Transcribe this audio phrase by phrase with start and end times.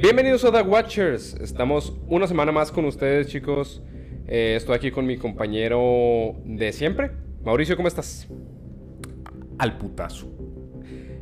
[0.00, 1.34] Bienvenidos a The Watchers.
[1.40, 3.82] Estamos una semana más con ustedes, chicos.
[4.28, 7.10] Eh, estoy aquí con mi compañero de siempre.
[7.44, 8.28] Mauricio, ¿cómo estás?
[9.58, 10.28] Al putazo.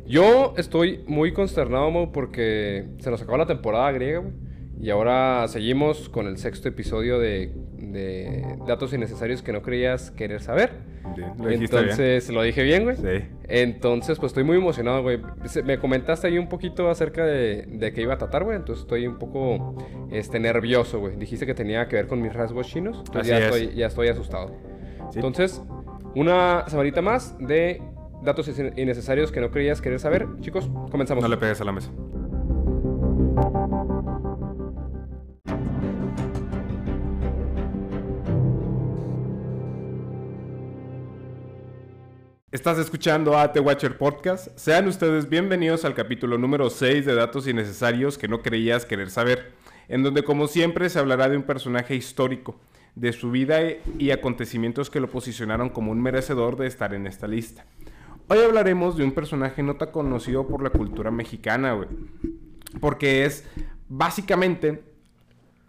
[0.05, 4.33] Yo estoy muy consternado, Mau, porque se nos acabó la temporada griega, güey.
[4.79, 10.39] Y ahora seguimos con el sexto episodio de, de datos innecesarios que no creías querer
[10.39, 10.96] saber.
[11.15, 12.95] Bien, lo Entonces, ¿lo dije bien, güey?
[12.95, 13.25] Sí.
[13.47, 15.19] Entonces, pues estoy muy emocionado, güey.
[15.63, 18.57] Me comentaste ahí un poquito acerca de, de qué iba a tratar, güey.
[18.57, 19.75] Entonces estoy un poco
[20.11, 21.15] este, nervioso, güey.
[21.15, 23.03] Dijiste que tenía que ver con mis rasgos chinos.
[23.05, 23.55] Entonces Así ya, es.
[23.55, 24.55] estoy, ya estoy asustado.
[25.11, 25.19] Sí.
[25.19, 25.61] Entonces,
[26.15, 27.81] una semanita más de
[28.23, 30.27] datos innecesarios que no creías querer saber.
[30.41, 31.23] Chicos, comenzamos.
[31.23, 31.91] No le pegues a la mesa.
[42.57, 44.47] Estás escuchando a The Watcher Podcast.
[44.57, 49.51] Sean ustedes bienvenidos al capítulo número 6 de Datos Innecesarios que no creías querer saber,
[49.87, 52.59] en donde como siempre se hablará de un personaje histórico,
[52.95, 53.59] de su vida
[53.99, 57.63] y acontecimientos que lo posicionaron como un merecedor de estar en esta lista.
[58.27, 61.89] Hoy hablaremos de un personaje no tan conocido por la cultura mexicana, güey.
[62.81, 63.45] Porque es
[63.87, 64.81] básicamente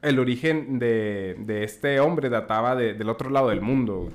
[0.00, 4.14] el origen de, este hombre databa de- del otro lado del mundo, güey.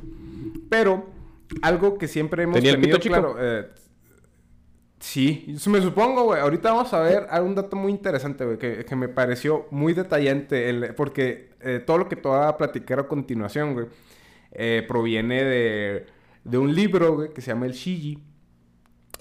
[0.70, 1.13] Pero
[1.62, 3.14] algo que siempre hemos ¿Tenía el tenido chico?
[3.16, 3.36] claro...
[3.40, 3.68] eh,
[5.00, 6.42] sí, me supongo, güey.
[6.42, 10.70] Ahorita vamos a ver un dato muy interesante, güey, que, que me pareció muy detallante,
[10.70, 13.88] el- porque eh, todo lo que te voy a platicar a continuación, güey,
[14.52, 16.06] eh, proviene de,
[16.44, 18.20] de un libro, güey, que se llama El Shiji,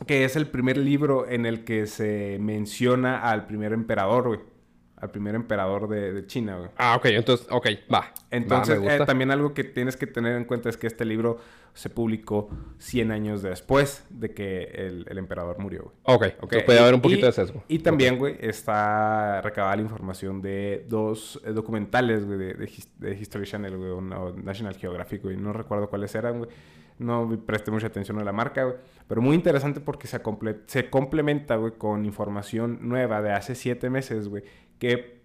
[0.06, 4.40] que es el primer libro en el que se menciona al primer emperador, güey.
[5.02, 6.70] Al primer emperador de, de China, güey.
[6.78, 7.06] Ah, ok.
[7.06, 8.12] Entonces, ok, va.
[8.30, 11.38] Entonces, Va, eh, también algo que tienes que tener en cuenta es que este libro
[11.74, 15.94] se publicó 100 años después de que el, el emperador murió, güey.
[16.04, 17.64] Ok, Ok, entonces puede y- haber un poquito y- de sesgo.
[17.66, 23.14] Y también, güey, está recabada la información de dos eh, documentales, güey, de, de de
[23.18, 25.36] History Channel, güey, o National Geographic, güey.
[25.36, 26.50] No recuerdo cuáles eran, güey.
[26.98, 28.76] No presté mucha atención a la marca, güey.
[29.08, 33.90] Pero muy interesante porque se, comple- se complementa, güey, con información nueva de hace siete
[33.90, 34.44] meses, güey,
[34.82, 35.22] que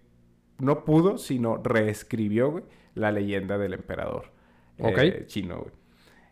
[0.58, 2.64] no pudo, sino reescribió, güey,
[2.94, 4.26] la leyenda del emperador
[4.78, 5.72] eh, chino, güey.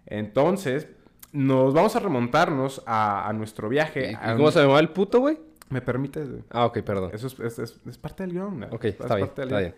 [0.06, 0.88] Entonces,
[1.32, 4.12] nos vamos a remontarnos a, a nuestro viaje.
[4.12, 5.38] ¿Y a cómo un- se llamaba el puto, güey?
[5.70, 6.30] ¿Me permites?
[6.30, 6.42] güey?
[6.50, 7.10] Ah, ok, perdón.
[7.12, 8.60] Eso es, es- es- es parte del guion.
[8.60, 8.66] ¿no?
[8.68, 9.74] Ok, bien, parte del está bien.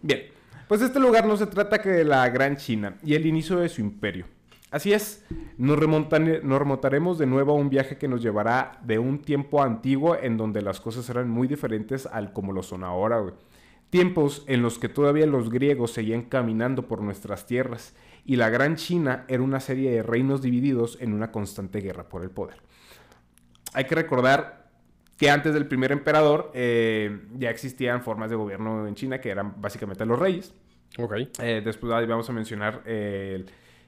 [0.00, 0.22] Bien,
[0.68, 3.68] pues este lugar no se trata que de la Gran China y el inicio de
[3.68, 4.26] su imperio.
[4.74, 5.24] Así es,
[5.56, 9.62] nos, remontan- nos remontaremos de nuevo a un viaje que nos llevará de un tiempo
[9.62, 13.34] antiguo en donde las cosas eran muy diferentes al como lo son ahora, güey.
[13.90, 18.74] Tiempos en los que todavía los griegos seguían caminando por nuestras tierras y la Gran
[18.74, 22.56] China era una serie de reinos divididos en una constante guerra por el poder.
[23.74, 24.70] Hay que recordar
[25.16, 29.54] que antes del primer emperador eh, ya existían formas de gobierno en China que eran
[29.60, 30.52] básicamente los reyes.
[30.98, 31.14] Ok.
[31.40, 33.46] Eh, después ahí vamos a mencionar eh, el-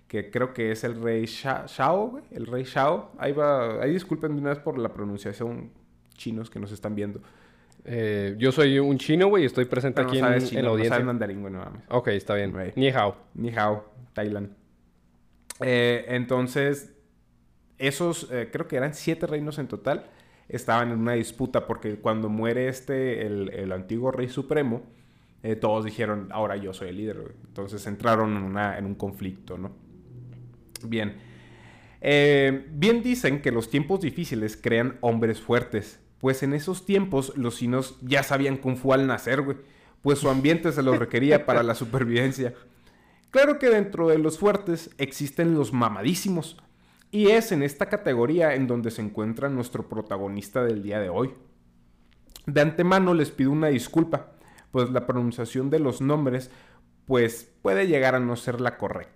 [0.09, 3.13] que creo que es el rey Sha- Shao, güey, el rey Shao.
[3.19, 5.71] Ahí va, ahí disculpen de una vez por la pronunciación
[6.15, 7.21] chinos que nos están viendo.
[7.85, 10.67] Eh, yo soy un chino, güey, y estoy presente Pero no aquí en, chino, la
[10.67, 10.91] no audiencia.
[10.95, 11.83] sabes mandarín, güey, no mames.
[11.89, 12.53] Ok, está bien.
[12.53, 12.73] Güey.
[12.77, 13.17] Ni hao.
[13.35, 14.51] Ni hao, Thailand.
[15.61, 16.93] Eh, entonces,
[17.79, 20.07] esos, eh, creo que eran siete reinos en total,
[20.49, 24.83] estaban en una disputa porque cuando muere este, el, el antiguo rey supremo,
[25.61, 27.21] todos dijeron, ahora yo soy el líder.
[27.21, 27.33] güey.
[27.47, 29.71] Entonces entraron en, una, en un conflicto, ¿no?
[30.85, 31.17] Bien.
[32.01, 36.01] Eh, bien dicen que los tiempos difíciles crean hombres fuertes.
[36.19, 39.59] Pues en esos tiempos los chinos ya sabían Kung Fu al nacer, güey.
[40.03, 42.55] Pues su ambiente se lo requería para la supervivencia.
[43.31, 46.57] Claro que dentro de los fuertes existen los mamadísimos.
[47.11, 51.35] Y es en esta categoría en donde se encuentra nuestro protagonista del día de hoy.
[52.47, 54.33] De antemano les pido una disculpa,
[54.71, 56.51] pues la pronunciación de los nombres
[57.07, 59.16] pues puede llegar a no ser la correcta.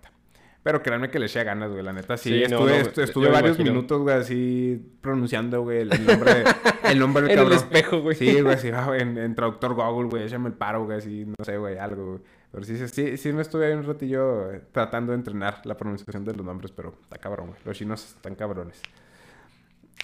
[0.63, 2.19] Pero créanme que le eché ganas, güey, la neta.
[2.19, 6.45] Sí, Sí, estuve, no, estuve varios minutos, güey, así pronunciando, güey, el, el nombre,
[6.85, 7.59] el nombre del En el cabrón.
[7.59, 8.15] espejo, güey.
[8.15, 11.45] Sí, güey, sí, ah, en, en traductor Google, güey, échame el paro, güey, así, no
[11.45, 12.21] sé, güey, algo, güey.
[12.53, 15.77] Pero sí, sí, sí, sí me estuve ahí un ratillo eh, tratando de entrenar la
[15.77, 17.61] pronunciación de los nombres, pero está cabrón, güey.
[17.65, 18.83] Los chinos están cabrones.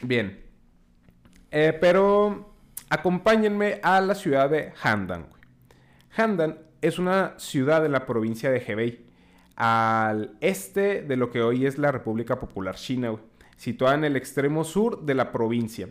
[0.03, 0.43] Bien.
[1.51, 2.55] Eh, pero
[2.89, 5.43] acompáñenme a la ciudad de Handan, güey.
[6.17, 9.06] Handan es una ciudad de la provincia de Hebei,
[9.57, 13.17] al este de lo que hoy es la República Popular China,
[13.57, 15.89] situada en el extremo sur de la provincia,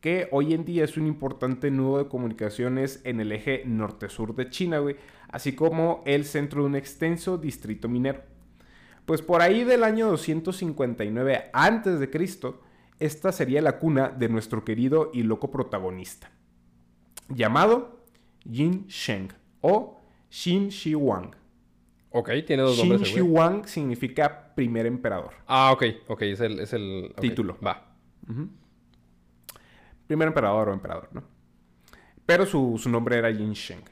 [0.00, 4.50] que hoy en día es un importante nudo de comunicaciones en el eje norte-sur de
[4.50, 4.80] China,
[5.28, 8.22] así como el centro de un extenso distrito minero.
[9.04, 12.10] Pues por ahí del año 259 a.C.,
[12.98, 16.30] esta sería la cuna de nuestro querido y loco protagonista,
[17.28, 18.04] llamado
[18.44, 19.28] Yin Sheng
[19.60, 21.45] o Xin Shi Huang.
[22.18, 23.10] Ok, tiene dos Xin nombres.
[23.66, 25.34] Significa primer emperador.
[25.46, 27.58] Ah, ok, ok, es el, es el Título.
[27.64, 27.94] Va.
[30.06, 31.22] Primer emperador o emperador, ¿no?
[32.24, 33.82] Pero su, su nombre era Yin Sheng.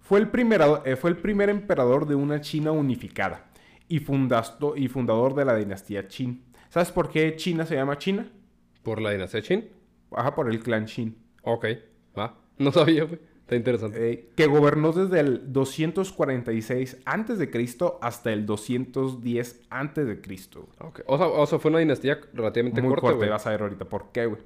[0.00, 3.50] Fue el, primero- eh, fue el primer emperador de una China unificada
[3.88, 6.42] y, fundasto- y fundador de la dinastía Qin.
[6.70, 8.30] ¿Sabes por qué China se llama China?
[8.82, 9.68] ¿Por la dinastía Qin?
[10.12, 11.16] Ajá, por el clan Qin.
[11.42, 11.66] Ok,
[12.18, 12.34] va.
[12.58, 13.20] No sabía, güey.
[13.46, 14.10] Está interesante.
[14.12, 17.48] eh, que gobernó desde el 246 a.C.
[18.00, 20.20] hasta el 210 a.C.
[20.80, 21.00] Ok.
[21.06, 23.30] O, sea, o sea, fue una dinastía relativamente Muy corta, corta, güey.
[23.30, 24.42] vas a ver ahorita por qué, güey.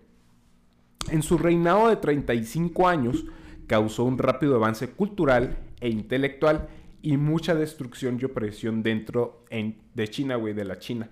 [1.10, 3.24] En su reinado de 35 años,
[3.66, 6.68] causó un rápido avance cultural e intelectual
[7.00, 11.08] y mucha destrucción y opresión dentro en- de China, güey, de la China.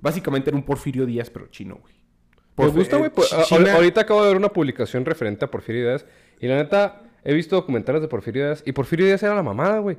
[0.00, 1.92] Básicamente era un Porfirio Díaz, pero chino, güey.
[2.56, 3.28] Me gusta, eh, güey.
[3.44, 6.06] China- Ahorita acabo de ver una publicación referente a Porfirio Díaz.
[6.40, 8.62] Y la neta, he visto documentales de Porfirio Díaz.
[8.66, 9.98] Y Porfirio Díaz era la mamada, güey.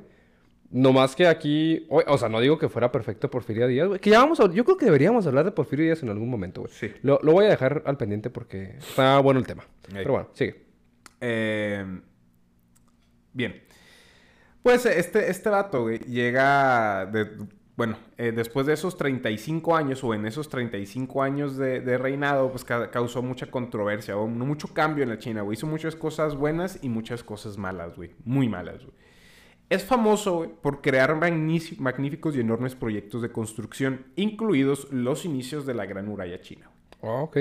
[0.70, 1.86] No más que aquí...
[1.88, 4.00] O, o sea, no digo que fuera perfecto Porfirio Díaz, güey.
[4.00, 4.52] Que ya vamos a...
[4.52, 6.72] Yo creo que deberíamos hablar de Porfirio Díaz en algún momento, güey.
[6.72, 6.92] Sí.
[7.02, 9.64] Lo, lo voy a dejar al pendiente porque está bueno el tema.
[9.92, 10.64] Pero bueno, sigue.
[11.20, 11.84] Eh,
[13.32, 13.62] bien.
[14.62, 17.30] Pues este, este vato, güey, llega de,
[17.80, 22.50] bueno, eh, después de esos 35 años o en esos 35 años de, de reinado,
[22.50, 25.54] pues ca- causó mucha controversia o mucho cambio en la China, güey.
[25.56, 28.10] Hizo muchas cosas buenas y muchas cosas malas, güey.
[28.26, 28.92] Muy malas, güey.
[29.70, 35.64] Es famoso, güey, por crear magnífic- magníficos y enormes proyectos de construcción, incluidos los inicios
[35.64, 37.14] de la Gran Muralla China, güey.
[37.22, 37.36] Ok.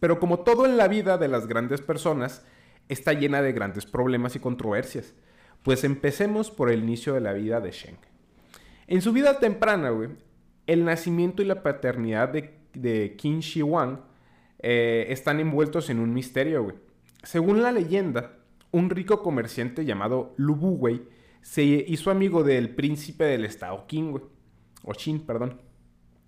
[0.00, 2.44] Pero como todo en la vida de las grandes personas,
[2.88, 5.14] está llena de grandes problemas y controversias.
[5.62, 7.98] Pues empecemos por el inicio de la vida de Sheng.
[8.90, 10.10] En su vida temprana, güey,
[10.66, 14.00] el nacimiento y la paternidad de, de Qin Shi Huang
[14.58, 16.76] eh, están envueltos en un misterio, güey.
[17.22, 18.32] Según la leyenda,
[18.72, 21.02] un rico comerciante llamado Lu Bu, güey,
[21.40, 24.24] se hizo amigo del príncipe del estado Qin, güey.
[24.82, 25.60] O Qin, perdón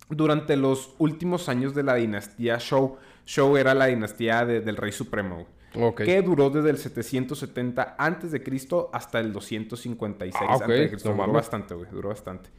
[0.09, 2.97] durante los últimos años de la dinastía Shou.
[3.25, 5.47] Shou era la dinastía de- del rey supremo, güey,
[5.95, 8.43] Que duró desde el 770 a.C.
[8.91, 10.61] hasta el 256 Ah, ok.
[10.63, 10.91] a.C.
[11.05, 12.49] No Duró bastante, güey, duró bastante.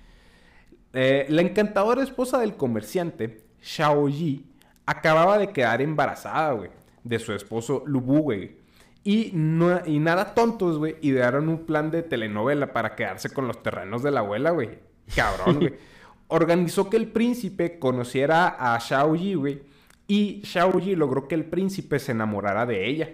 [0.93, 4.45] Eh, la encantadora esposa del comerciante, Shao Yi,
[4.87, 6.71] acababa de quedar embarazada, güey,
[7.03, 8.57] de su esposo Lu Bu, güey.
[9.03, 13.63] Y, no, y nada tontos, güey, idearon un plan de telenovela para quedarse con los
[13.63, 14.79] terrenos de la abuela, güey.
[15.15, 15.75] Cabrón, güey.
[16.29, 19.63] Organizó que el príncipe conociera a Shao Yi, güey.
[20.07, 23.11] Y Shao Yi logró que el príncipe se enamorara de ella.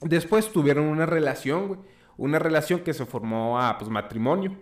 [0.00, 1.80] Después tuvieron una relación, güey.
[2.16, 4.56] Una relación que se formó a, pues, matrimonio.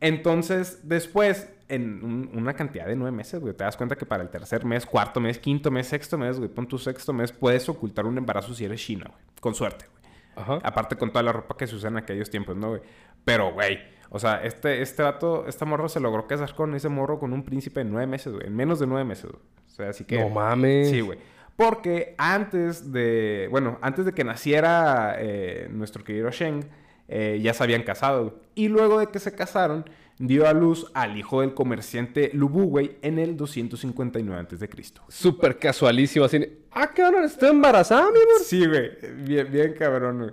[0.00, 4.22] Entonces, después, en un- una cantidad de nueve meses, güey, te das cuenta que para
[4.22, 7.68] el tercer mes, cuarto mes, quinto mes, sexto mes, güey, pon tu sexto mes, puedes
[7.68, 9.20] ocultar un embarazo si eres china, güey.
[9.40, 10.02] Con suerte, güey.
[10.34, 10.58] Ajá.
[10.64, 12.80] Aparte con toda la ropa que se usa en aquellos tiempos, ¿no, güey?
[13.24, 13.78] Pero, güey,
[14.10, 17.44] o sea, este, este vato, esta morra se logró casar con ese morro con un
[17.44, 18.46] príncipe en nueve meses, güey.
[18.46, 19.42] En menos de nueve meses, güey.
[19.72, 20.18] O sea, así que...
[20.18, 20.90] No mames.
[20.90, 21.18] Sí, güey.
[21.56, 26.64] Porque antes de, bueno, antes de que naciera eh, nuestro querido Sheng,
[27.08, 28.40] eh, ya se habían casado.
[28.54, 29.84] Y luego de que se casaron,
[30.18, 34.68] dio a luz al hijo del comerciante Lubu, güey, en el 259 a.C.
[35.08, 36.42] Súper casualísimo, así.
[36.70, 38.40] Ah, cabrón, estoy embarazada, mi amor.
[38.44, 38.90] Sí, güey.
[39.24, 40.30] Bien, bien cabrón, güey.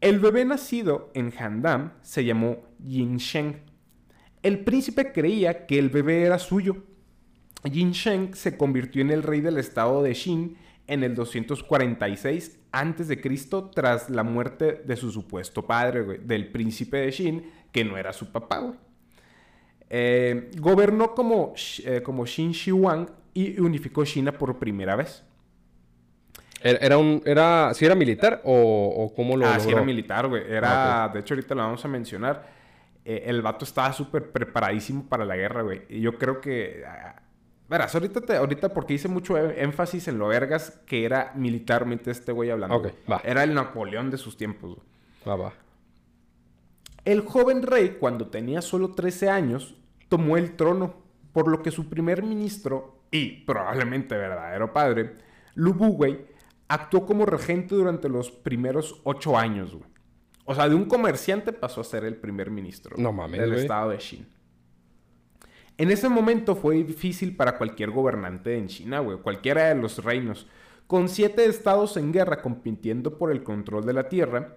[0.00, 3.56] El bebé nacido en Handam se llamó Yin Sheng.
[4.42, 6.76] El príncipe creía que el bebé era suyo.
[7.66, 10.56] Yin Sheng se convirtió en el rey del estado de Xin
[10.86, 13.16] en el 246 a.C.
[13.74, 18.12] tras la muerte de su supuesto padre, güey, del príncipe de Xin, que no era
[18.12, 18.74] su papá, güey.
[19.88, 21.54] Eh, gobernó como,
[21.84, 25.24] eh, como Xin Shi Huang y unificó China por primera vez.
[26.62, 27.22] ¿Era, era un...
[27.24, 27.72] Era...
[27.74, 28.52] ¿Sí era militar o,
[28.96, 29.78] o cómo lo Ah, sí, logró?
[29.78, 30.42] era militar, güey.
[30.48, 32.48] Era, de hecho, ahorita lo vamos a mencionar.
[33.04, 35.82] Eh, el vato estaba súper preparadísimo para la guerra, güey.
[35.88, 36.82] Y yo creo que.
[37.68, 42.10] Verás, ahorita, te- ahorita porque hice mucho é- énfasis en lo vergas que era militarmente
[42.10, 42.76] este güey hablando.
[42.76, 42.94] Ok, güey.
[43.10, 43.20] va.
[43.24, 44.78] Era el Napoleón de sus tiempos.
[45.26, 45.52] Va, va.
[47.04, 49.74] El joven rey, cuando tenía solo 13 años,
[50.08, 50.96] tomó el trono,
[51.32, 55.16] por lo que su primer ministro y probablemente verdadero padre,
[55.54, 56.26] Lu Bu, güey,
[56.68, 59.84] actuó como regente durante los primeros 8 años, güey.
[60.44, 63.50] O sea, de un comerciante pasó a ser el primer ministro No güey, mames, del
[63.50, 63.62] güey.
[63.62, 64.26] estado de Xin.
[65.78, 70.46] En ese momento fue difícil para cualquier gobernante en China, güey, cualquiera de los reinos.
[70.86, 74.56] Con siete estados en guerra compitiendo por el control de la tierra,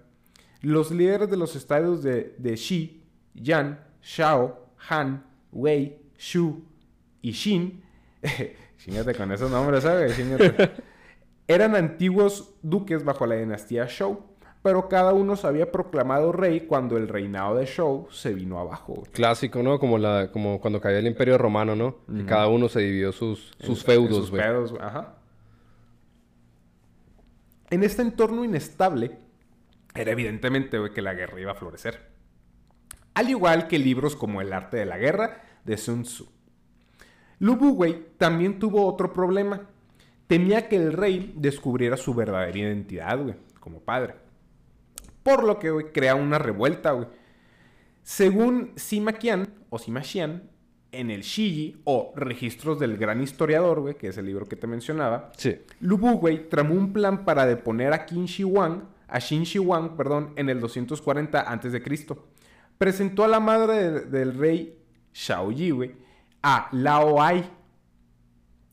[0.62, 6.64] los líderes de los estados de, de Xi, Yan, Shao, Han, Wei, Shu
[7.22, 7.82] y Xin,
[8.78, 10.18] chingate con esos nombres, ¿sabes?
[11.48, 14.29] Eran antiguos duques bajo la dinastía Shou.
[14.62, 18.94] Pero cada uno se había proclamado rey cuando el reinado de Shou se vino abajo.
[18.96, 19.12] güey.
[19.12, 19.80] Clásico, ¿no?
[19.80, 21.98] Como, la, como cuando cayó el Imperio Romano, ¿no?
[22.14, 24.42] Que cada uno se dividió sus, sus En feudos, sus güey.
[24.82, 25.16] Ajá.
[27.70, 29.18] En este entorno inestable,
[29.96, 32.10] era evidentemente güey, que la guerra iba a florecer.
[33.14, 36.28] Al igual que libros como El arte de la guerra de Sun Tzu.
[37.40, 39.68] Lu Bu, güey, también tuvo otro problema.
[40.28, 44.16] Temía que el rey descubriera su verdadera identidad, güey, como padre.
[45.24, 47.08] Por lo que, güey, crea una revuelta, güey.
[48.04, 50.44] Según Sima Qian o Sima Xian,
[50.92, 54.66] en el Shiji o Registros del Gran Historiador, güey, que es el libro que te
[54.66, 55.60] mencionaba, Sí.
[55.82, 59.60] Lu Bu, güey, tramó un plan para deponer a Qin Shi Huang, a Xin Shi
[59.60, 61.84] Huang, perdón, en el 240 a.C.
[62.80, 64.80] Presentó a la madre de- del rey
[65.14, 65.92] Shao Yi, güey,
[66.42, 67.48] a Lao Ai,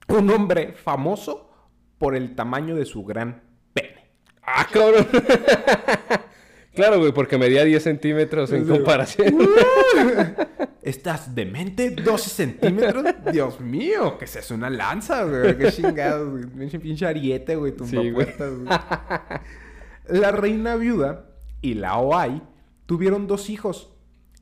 [0.09, 1.51] un hombre famoso
[1.99, 3.43] por el tamaño de su gran
[3.75, 4.09] pene.
[4.43, 5.07] ¡Ah, cabrón!
[6.77, 8.71] claro, güey, porque medía 10 centímetros en Sí.
[8.71, 9.37] comparación.
[10.83, 11.97] ¿Estás demente?
[11.97, 13.05] ¿12 centímetros?
[13.33, 15.59] Dios mío, que se hace una lanza, güey.
[15.59, 16.69] Qué chingados, güey.
[16.79, 17.73] Pinche ariete, güey.
[17.73, 18.13] Tumba Sí, güey.
[18.13, 20.21] puertas, güey.
[20.21, 21.27] La reina viuda
[21.61, 22.41] y Lao Ai
[22.87, 23.91] tuvieron dos hijos.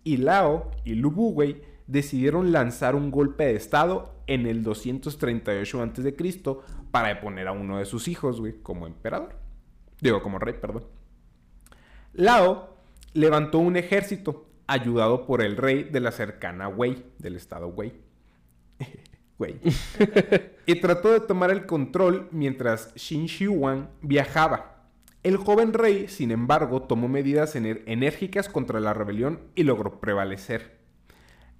[0.02, 6.14] Y Lao y Lubu, güey, decidieron lanzar un golpe de estado en el 238 a.C.
[6.90, 9.36] para deponer a uno de sus hijos, güey, como emperador.
[10.02, 10.84] Digo, como rey, perdón.
[12.14, 12.76] Lao
[13.12, 17.92] levantó un ejército ayudado por el rey de la cercana Wei, del estado Wei.
[19.38, 19.60] Wei.
[20.66, 24.86] y trató de tomar el control mientras Xin Shi Huang viajaba.
[25.24, 30.78] El joven rey, sin embargo, tomó medidas enérgicas contra la rebelión y logró prevalecer.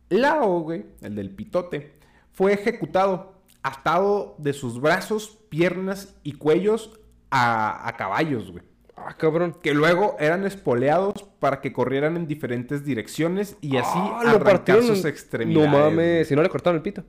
[0.09, 1.95] Lao, güey, el del pitote,
[2.31, 9.57] fue ejecutado, atado de sus brazos, piernas y cuellos a, a caballos, güey ¡Ah, cabrón!
[9.63, 14.83] que luego eran espoleados para que corrieran en diferentes direcciones y así Ah, lo arrancar
[14.83, 15.71] sus extremidades.
[15.71, 17.03] No mames, si no le cortaron el pito.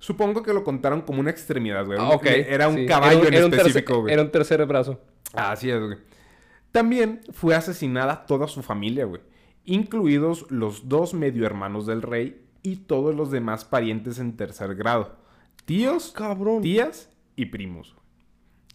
[0.00, 1.98] Supongo que lo contaron como una extremidad, güey.
[2.00, 2.26] Ah, Un- ok.
[2.26, 2.86] Era un sí.
[2.86, 4.12] caballo Era en tercer- específico, güey.
[4.12, 5.00] Era un tercer brazo.
[5.34, 5.98] Así es, güey.
[6.72, 9.22] También fue asesinada toda su familia, güey.
[9.64, 15.16] Incluidos los dos medio hermanos del rey y todos los demás parientes en tercer grado.
[15.64, 16.62] Tíos, Cabrón.
[16.62, 17.96] tías y primos.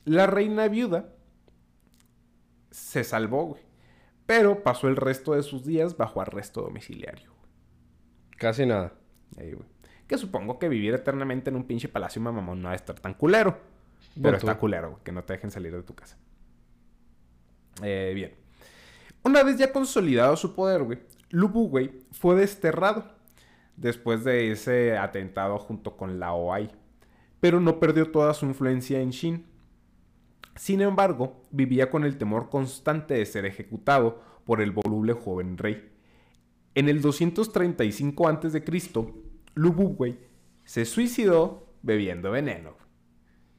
[0.05, 1.09] La reina viuda
[2.73, 3.61] se salvó, güey.
[4.25, 7.31] Pero pasó el resto de sus días bajo arresto domiciliario.
[8.37, 8.93] Casi nada.
[9.37, 9.67] Ahí, güey.
[10.07, 13.13] Que supongo que vivir eternamente en un pinche palacio mamamón no va a estar tan
[13.13, 13.57] culero.
[14.21, 16.17] Pero está culero, güey, que no te dejen salir de tu casa.
[17.81, 18.35] Eh, bien.
[19.23, 20.99] Una vez ya consolidado su poder, güey,
[21.29, 23.05] Lu Bu, güey, fue desterrado
[23.77, 26.69] después de ese atentado junto con Lao Ai.
[27.39, 29.52] Pero no perdió toda su influencia en Shin.
[30.55, 35.89] Sin embargo, vivía con el temor constante de ser ejecutado por el voluble joven rey.
[36.75, 38.63] En el 235 a.C.,
[39.55, 40.17] Lu Bu, güey,
[40.65, 42.75] se suicidó bebiendo veneno.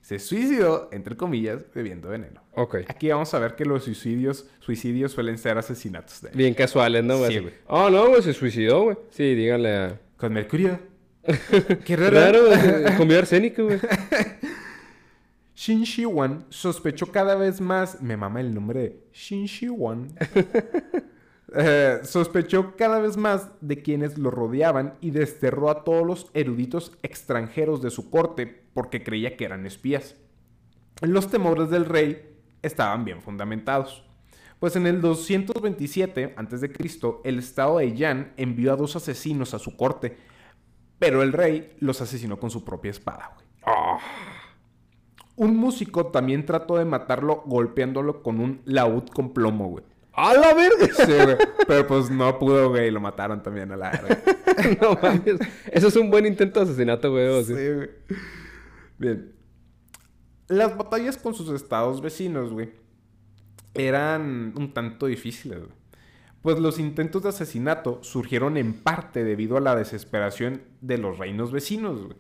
[0.01, 2.43] Se suicidó, entre comillas, bebiendo veneno.
[2.53, 2.77] Ok.
[2.89, 7.19] Aquí vamos a ver que los suicidios, suicidios suelen ser asesinatos de Bien casuales, ¿no,
[7.19, 7.33] güey?
[7.33, 7.55] Sí, güey.
[7.69, 8.97] Oh, no, güey, se suicidó, güey.
[9.11, 10.01] Sí, díganle a...
[10.19, 10.79] Con mercurio.
[11.85, 12.21] Qué raro.
[12.51, 12.97] Raro.
[12.99, 13.79] Comió arsénico, güey.
[15.55, 15.85] Shin
[16.49, 18.03] sospechó cada vez más.
[18.03, 19.47] Me mama el nombre de Shin.
[21.57, 26.99] Eh, sospechó cada vez más de quienes lo rodeaban y desterró a todos los eruditos
[27.05, 30.17] extranjeros de su corte porque creía que eran espías.
[31.01, 34.05] Los temores del rey estaban bien fundamentados.
[34.59, 36.73] Pues en el 227 a.C.,
[37.23, 40.17] el estado de Yan envió a dos asesinos a su corte,
[40.99, 43.47] pero el rey los asesinó con su propia espada, güey.
[45.37, 49.85] Un músico también trató de matarlo golpeándolo con un laúd con plomo, güey.
[50.13, 50.87] ¡A la verga!
[50.95, 51.37] Sí, güey.
[51.67, 52.89] Pero pues no pudo, güey.
[52.89, 54.23] y Lo mataron también a la verga.
[54.81, 55.41] no mames.
[55.73, 57.45] Eso es un buen intento de asesinato, güey.
[57.45, 57.91] Sí, güey.
[58.99, 59.33] Bien.
[60.47, 62.71] Las batallas con sus estados vecinos, güey,
[63.73, 65.73] eran un tanto difíciles, güey.
[66.43, 71.51] Pues los intentos de asesinato surgieron en parte debido a la desesperación de los reinos
[71.51, 72.19] vecinos, güey.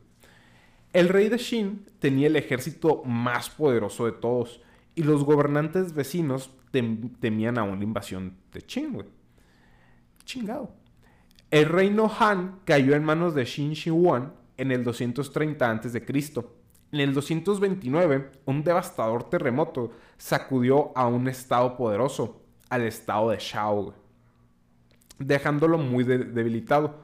[0.94, 4.62] El rey de Shin tenía el ejército más poderoso de todos
[4.94, 9.04] y los gobernantes vecinos tem- temían a una invasión de Qin.
[10.24, 10.70] Chingado.
[11.50, 16.02] El reino Han cayó en manos de Xin Shi Huang en el 230 a.C.
[16.92, 23.94] En el 229, un devastador terremoto sacudió a un estado poderoso, al estado de Shao,
[25.18, 27.00] dejándolo muy de- debilitado,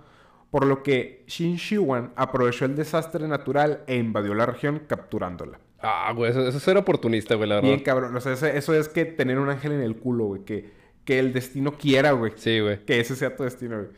[0.50, 5.60] por lo que Xin Shi Huang aprovechó el desastre natural e invadió la región capturándola.
[5.80, 7.68] Ah, güey, eso, eso es ser oportunista, güey, la verdad.
[7.68, 8.14] Bien cabrón.
[8.14, 10.44] O sea, eso es que tener un ángel en el culo, güey.
[10.44, 10.70] Que,
[11.04, 12.32] que el destino quiera, güey.
[12.36, 12.84] Sí, güey.
[12.84, 13.88] Que ese sea tu destino, güey.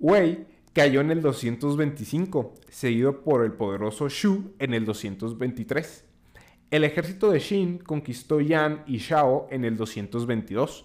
[0.00, 6.04] Wei cayó en el 225, seguido por el poderoso Shu en el 223.
[6.70, 10.84] El ejército de Shin conquistó Yan y Shao en el 222.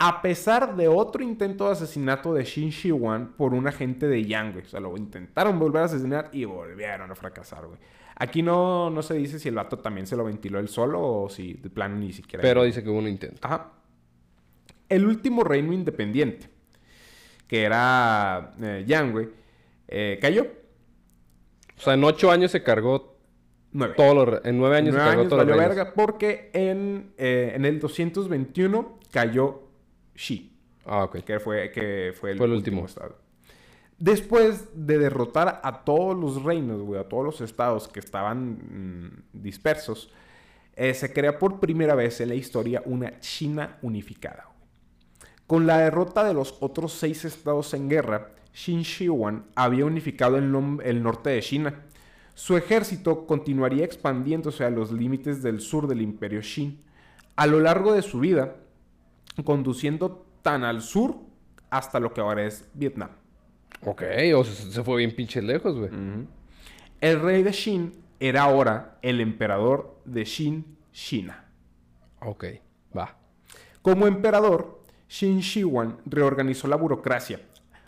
[0.00, 4.52] A pesar de otro intento de asesinato de Shin Shiwan por un agente de Yang,
[4.52, 4.64] güey.
[4.64, 7.78] O sea, lo intentaron volver a asesinar y volvieron a fracasar, güey.
[8.20, 11.28] Aquí no, no se dice si el vato también se lo ventiló él solo o
[11.28, 12.42] si de plano ni siquiera...
[12.42, 13.40] Pero dice que hubo un intento.
[13.42, 13.72] Ajá.
[14.88, 16.48] El último reino independiente,
[17.46, 19.28] que era eh, Yang, güey,
[19.88, 20.46] eh, cayó.
[21.76, 23.16] O sea, en ocho años se cargó
[23.70, 23.94] Nueve.
[24.24, 27.52] re- En nueve años Nueve se cargó años todos los valió verga porque en, eh,
[27.54, 29.67] en el 221 cayó
[30.18, 30.52] Shi,
[30.84, 31.18] Ah, ok.
[31.24, 32.86] que fue, que fue el, Fue el último último.
[32.86, 33.16] estado.
[33.98, 39.22] Después de derrotar a todos los reinos, güey, a todos los estados que estaban mm,
[39.42, 40.10] dispersos,
[40.76, 44.44] eh, se crea por primera vez en la historia una China unificada.
[44.46, 44.58] güey.
[45.46, 50.36] Con la derrota de los otros seis estados en guerra, Qin Shi Huang había unificado
[50.36, 50.44] el,
[50.84, 51.82] el norte de China.
[52.34, 56.80] Su ejército continuaría expandiéndose a los límites del sur del imperio Qin.
[57.34, 58.56] A lo largo de su vida,
[59.44, 61.16] conduciendo tan al sur
[61.70, 63.10] hasta lo que ahora es Vietnam.
[63.84, 64.02] Ok,
[64.34, 65.90] o sea, se fue bien pinche lejos, güey.
[67.00, 71.44] El rey de Qin era ahora el emperador de Qin, China.
[72.20, 72.44] Ok,
[72.96, 73.16] va.
[73.82, 77.40] Como emperador, Qin Shi Huang reorganizó la burocracia.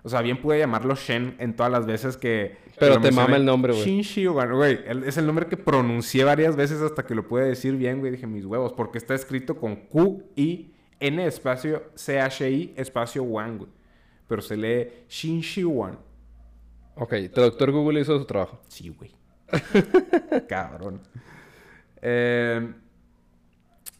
[0.02, 2.56] O sea, bien pude llamarlo Shen en todas las veces que...
[2.78, 3.84] Pero te mama el nombre, güey.
[3.84, 4.78] Qin Shi Huang, güey.
[5.04, 8.12] Es el nombre que pronuncié varias veces hasta que lo pude decir bien, güey.
[8.12, 8.72] Dije, mis huevos.
[8.72, 13.70] Porque está escrito con Q, I, N, espacio, C, H, I, espacio, Wang, güey.
[14.28, 15.98] Pero se lee Qin Shi Huang.
[16.94, 18.60] Ok, el doctor Google hizo su trabajo.
[18.68, 19.10] Sí, güey.
[20.48, 21.00] Cabrón.
[22.00, 22.72] Eh,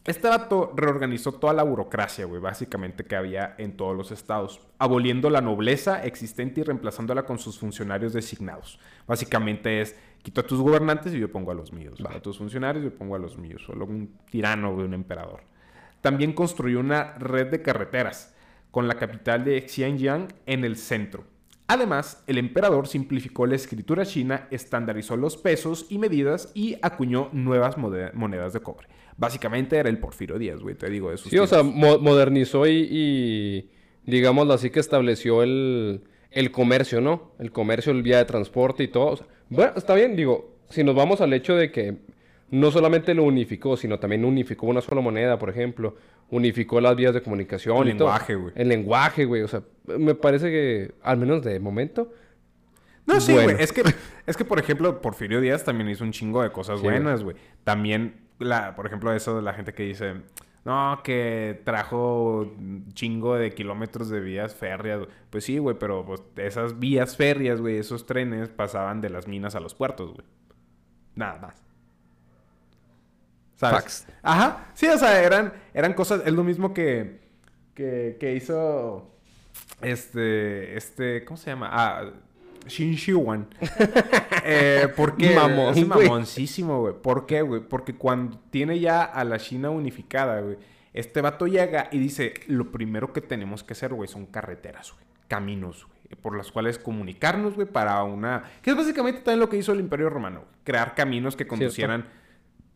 [0.05, 5.29] este vato reorganizó toda la burocracia, güey, básicamente que había en todos los estados, aboliendo
[5.31, 8.79] la nobleza existente y reemplazándola con sus funcionarios designados.
[9.07, 11.98] Básicamente es, quito a tus gobernantes y yo pongo a los míos.
[12.05, 12.16] Va.
[12.16, 13.62] A tus funcionarios y yo pongo a los míos.
[13.66, 15.42] Solo un tirano, güey, un emperador.
[16.00, 18.34] También construyó una red de carreteras
[18.70, 21.24] con la capital de Xianyang en el centro.
[21.66, 27.76] Además, el emperador simplificó la escritura china, estandarizó los pesos y medidas y acuñó nuevas
[27.78, 28.88] monedas de cobre.
[29.16, 32.88] Básicamente era el Porfirio Díaz, güey, te digo sus Sí, o sea, mo- modernizó y,
[32.90, 33.70] y,
[34.04, 37.32] digámoslo así, que estableció el, el comercio, ¿no?
[37.38, 39.06] El comercio, el vía de transporte y todo.
[39.12, 41.98] O sea, bueno, está bien, digo, si nos vamos al hecho de que
[42.50, 45.96] no solamente lo unificó, sino también unificó una sola moneda, por ejemplo,
[46.30, 48.52] unificó las vías de comunicación El y lenguaje, güey.
[48.56, 49.42] El lenguaje, güey.
[49.42, 52.12] O sea, me parece que, al menos de momento,
[53.06, 53.56] No, sí, güey.
[53.58, 53.82] Es que,
[54.26, 57.36] es que, por ejemplo, Porfirio Díaz también hizo un chingo de cosas Sí, buenas, güey.
[57.64, 60.14] También, la, por ejemplo, eso de la gente que dice,
[60.64, 64.98] no, que trajo un chingo de kilómetros de vías férreas.
[64.98, 65.10] güey".
[65.30, 69.54] Pues sí, güey, pero pues, esas vías férreas, güey, esos trenes pasaban de las minas
[69.54, 70.26] a los puertos, güey.
[71.14, 71.69] Nada más.
[73.61, 73.77] ¿Sabes?
[73.83, 74.07] Facts.
[74.23, 74.70] Ajá.
[74.73, 76.23] Sí, o sea, eran, eran cosas.
[76.25, 77.20] Es lo mismo que,
[77.75, 79.11] que, que hizo.
[79.83, 80.79] Este.
[80.79, 81.27] Este.
[81.27, 81.68] ¿Cómo se llama?
[81.70, 82.11] Ah.
[82.66, 83.49] Shin Shiwan.
[84.44, 85.35] eh, ¿Por qué?
[85.35, 86.09] Mamón, Es güey.
[86.09, 86.94] mamoncísimo, güey.
[86.94, 87.61] ¿Por qué, güey?
[87.61, 90.57] Porque cuando tiene ya a la China unificada, güey.
[90.94, 95.05] Este vato llega y dice: Lo primero que tenemos que hacer, güey, son carreteras, güey.
[95.29, 96.20] Caminos, güey.
[96.23, 98.44] Por las cuales comunicarnos, güey, para una.
[98.62, 100.51] Que es básicamente también lo que hizo el Imperio Romano, güey.
[100.64, 102.07] Crear caminos que conducieran.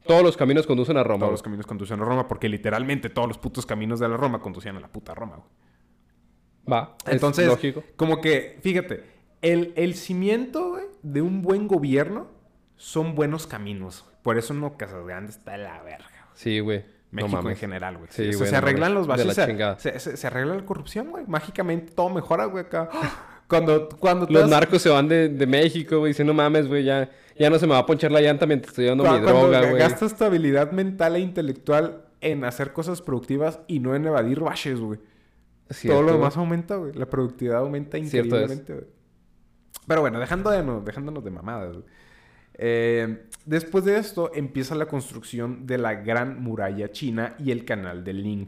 [0.07, 1.19] Todos los caminos conducen a Roma.
[1.21, 1.33] Todos güey.
[1.35, 4.77] los caminos conducen a Roma, porque literalmente todos los putos caminos de la Roma conducían
[4.77, 5.49] a la puta Roma, güey.
[6.73, 6.97] Va.
[7.07, 7.83] es Entonces, lógico.
[7.97, 9.05] como que, fíjate,
[9.43, 12.29] el, el cimiento, güey, de un buen gobierno
[12.77, 14.05] son buenos caminos.
[14.23, 16.07] Por eso no Casas Grandes está de la verga.
[16.09, 16.31] güey.
[16.35, 16.85] Sí, güey.
[17.11, 18.09] No México en general, güey.
[18.11, 19.35] Sí, O sea, se arreglan los vacíos.
[19.79, 21.25] Se, se- se arregla la corrupción, güey.
[21.29, 22.89] Mágicamente todo mejora, güey, acá.
[23.49, 26.11] Cuando, cuando Los das- narcos se van de, de México, güey.
[26.11, 28.71] Dicen, no mames, güey, ya, ya no se me va a ponchar la llanta mientras
[28.73, 29.79] estoy dando Cu- mi cuando droga, ga- güey.
[29.79, 34.81] gastas tu habilidad mental e intelectual en hacer cosas productivas y no en evadir baches,
[34.81, 34.99] güey.
[35.87, 36.93] Todo lo demás aumenta, güey.
[36.95, 38.87] La productividad aumenta increíblemente, güey.
[39.87, 41.85] Pero bueno, dejando de, no- dejándonos de mamadas, güey.
[42.57, 48.05] Eh, después de esto empieza la construcción de la Gran Muralla China y el Canal
[48.05, 48.47] del Ling.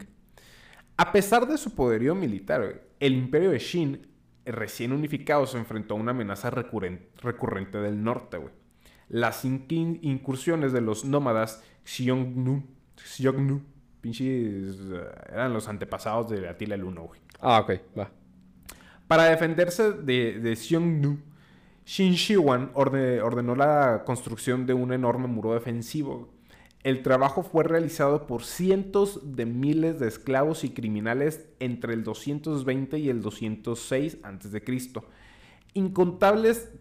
[0.95, 4.07] A pesar de su poderío militar, el imperio de Qin,
[4.51, 8.53] recién unificado, se enfrentó a una amenaza recurren- recurrente del norte, güey.
[9.09, 12.63] Las incursiones de los nómadas Xiongnu,
[12.97, 13.61] Xiongnu,
[14.01, 14.77] pinches,
[15.29, 17.21] eran los antepasados de Atila el Uno, güey.
[17.39, 18.11] Ah, ok, va.
[19.07, 21.19] Para defenderse de, de Xiongnu,
[21.85, 26.33] Shin Shiwan orde- ordenó la construcción de un enorme muro defensivo.
[26.83, 32.97] El trabajo fue realizado por cientos de miles de esclavos y criminales entre el 220
[32.99, 34.63] y el 206 a.C.
[35.73, 36.71] Incontables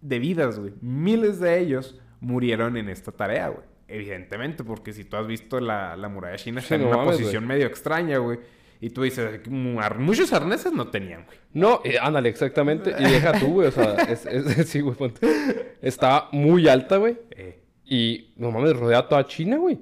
[0.00, 0.72] de vidas, güey.
[0.80, 3.64] Miles de ellos murieron en esta tarea, güey.
[3.88, 7.46] Evidentemente, porque si tú has visto la, la muralla china, está en una mames, posición
[7.46, 8.38] medio extraña, güey.
[8.80, 11.38] Y tú dices, "Mu- ar- muchos arneses no tenían, güey.
[11.54, 12.94] No, eh, ándale, exactamente.
[12.98, 13.68] Y deja tú, güey.
[13.68, 14.96] O sea, es, es- sí, güey.
[15.80, 17.16] Está muy alta, güey.
[17.30, 19.78] Eh, Y no mames, rodea toda China, güey.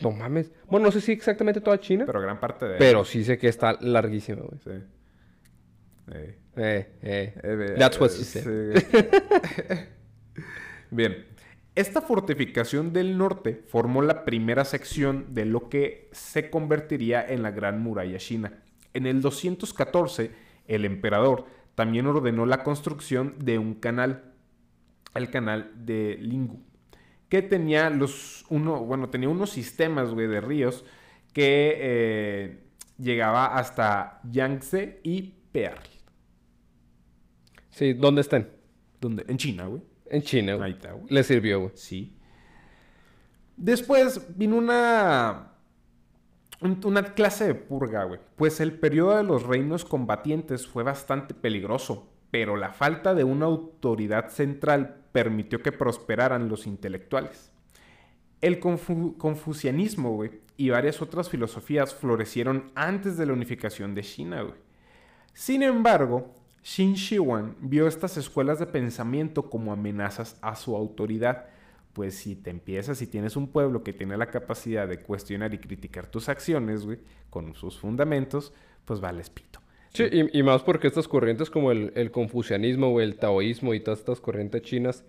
[0.00, 0.52] No mames.
[0.68, 3.04] Bueno, no sé si exactamente toda China, pero, pero gran parte de...
[3.04, 4.60] sí sé que está larguísima, güey.
[4.62, 4.84] Sí.
[6.12, 7.34] Eh, Eh, eh.
[7.42, 8.76] eh, That's what eh, she said.
[8.76, 8.96] sí.
[10.90, 11.26] Bien.
[11.74, 17.50] Esta fortificación del norte formó la primera sección de lo que se convertiría en la
[17.50, 18.62] Gran Muralla China.
[18.94, 20.30] En el 214,
[20.66, 24.32] el emperador también ordenó la construcción de un canal,
[25.14, 26.64] el canal de Lingu,
[27.28, 30.84] que tenía los uno, bueno, tenía unos sistemas, güey, de ríos
[31.32, 32.64] que eh,
[32.98, 35.80] llegaba hasta Yangtze y Pearl.
[37.70, 38.48] Sí, ¿dónde están?
[39.00, 39.24] ¿Dónde?
[39.28, 39.82] En China, güey.
[40.06, 40.72] En China, Ahí güey.
[40.72, 41.06] está, güey.
[41.12, 41.72] Le sirvió, güey.
[41.74, 42.16] Sí.
[43.56, 45.52] Después vino una.
[46.60, 48.20] un- Una clase de purga, güey.
[48.36, 53.46] Pues el periodo de los reinos combatientes fue bastante peligroso, pero la falta de una
[53.46, 57.50] autoridad central permitió que prosperaran los intelectuales.
[58.42, 60.22] El confu- confucianismo,
[60.58, 64.44] y varias otras filosofías florecieron antes de la unificación de China.
[65.32, 71.46] Sin embargo, Xin Shiwan vio estas escuelas de pensamiento como amenazas a su autoridad,
[71.94, 75.58] pues si te empiezas y tienes un pueblo que tiene la capacidad de cuestionar y
[75.58, 76.86] criticar tus acciones,
[77.30, 78.52] con sus fundamentos,
[78.84, 79.60] pues vales pito.
[79.96, 83.80] Sí, y, y más porque estas corrientes como el, el confucianismo o el taoísmo y
[83.80, 85.04] todas estas corrientes chinas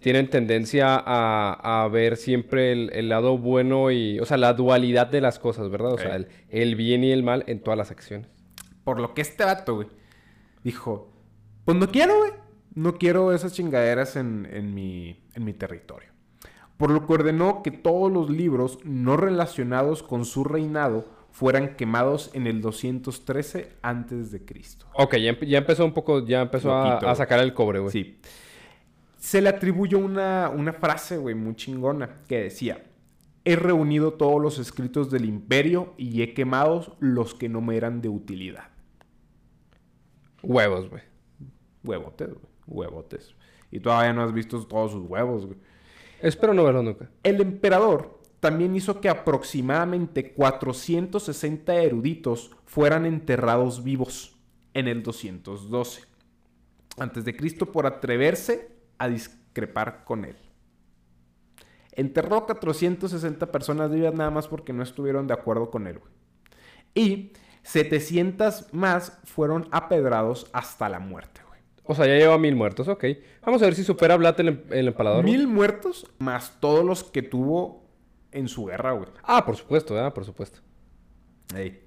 [0.00, 5.06] tienen tendencia a, a ver siempre el, el lado bueno y, o sea, la dualidad
[5.06, 5.92] de las cosas, ¿verdad?
[5.92, 8.26] O sea, el, el bien y el mal en todas las acciones.
[8.82, 9.86] Por lo que este vato, güey,
[10.64, 11.12] dijo,
[11.64, 12.32] pues no quiero, güey.
[12.74, 16.08] No quiero esas chingaderas en, en mi, en mi territorio.
[16.78, 22.30] Por lo que ordenó que todos los libros no relacionados con su reinado fueran quemados
[22.34, 24.86] en el 213 antes de Cristo.
[24.94, 27.90] Ok, ya, ya empezó un poco, ya empezó a- sacar el cobre, güey.
[27.90, 28.20] Sí.
[29.18, 32.84] Se le atribuyó una, una frase, güey, muy chingona, que decía,
[33.44, 38.00] he reunido todos los escritos del imperio y he quemado los que no me eran
[38.02, 38.68] de utilidad.
[40.42, 41.02] Huevos, güey.
[41.84, 42.46] Huevotes, güey.
[42.66, 43.34] Huevotes.
[43.70, 45.58] Y todavía no has visto todos sus huevos, güey.
[46.20, 47.10] Espero no verlo nunca.
[47.22, 54.36] El emperador también hizo que aproximadamente 460 eruditos fueran enterrados vivos
[54.74, 56.02] en el 212
[56.98, 60.34] antes de Cristo por atreverse a discrepar con él.
[61.92, 66.00] Enterró a 460 personas vivas nada más porque no estuvieron de acuerdo con él.
[66.00, 66.12] güey.
[66.96, 71.42] Y 700 más fueron apedrados hasta la muerte.
[71.46, 71.60] güey.
[71.84, 73.04] O sea, ya lleva mil muertos, ok.
[73.46, 75.22] Vamos a ver si supera Blat el, em- el empalador.
[75.24, 77.81] Mil muertos más todos los que tuvo
[78.32, 79.08] en su guerra, güey.
[79.22, 80.12] Ah, por supuesto, ¿verdad?
[80.14, 80.58] Por supuesto.
[81.54, 81.84] Ey.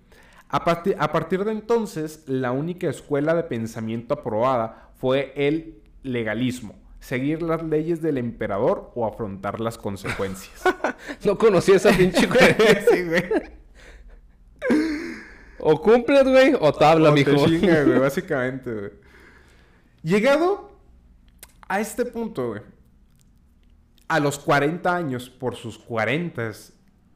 [0.50, 6.76] A, a partir de entonces, la única escuela de pensamiento aprobada fue el legalismo.
[7.00, 10.62] Seguir las leyes del emperador o afrontar las consecuencias.
[11.26, 12.40] No conocí esa pinche güey.
[12.90, 13.24] sí, güey.
[15.60, 17.46] O cumples, güey, o tabla, O te mijo.
[17.46, 18.92] chinga, güey, básicamente, güey.
[20.04, 20.72] Llegado
[21.68, 22.62] a este punto, güey,
[24.08, 26.52] a los 40 años, por sus 40,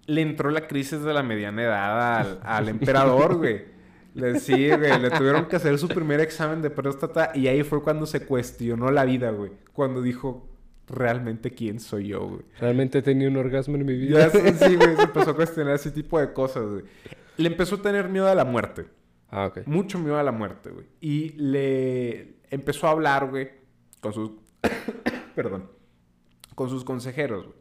[0.08, 3.80] le entró la crisis de la mediana edad al, al emperador, güey.
[4.16, 7.84] Le, sí, güey, le tuvieron que hacer su primer examen de próstata y ahí fue
[7.84, 9.52] cuando se cuestionó la vida, güey.
[9.72, 10.50] Cuando dijo,
[10.88, 12.42] ¿realmente quién soy yo, güey?
[12.60, 14.28] Realmente he tenido un orgasmo en mi vida.
[14.28, 16.84] Ya, sí, güey, se empezó a cuestionar ese tipo de cosas, güey.
[17.38, 18.88] Le empezó a tener miedo a la muerte.
[19.30, 19.68] Ah, ok.
[19.68, 20.88] Mucho miedo a la muerte, güey.
[21.00, 23.50] Y le empezó a hablar, güey,
[24.02, 24.32] con sus...
[25.36, 25.70] Perdón.
[26.60, 27.58] Con sus consejeros, güey.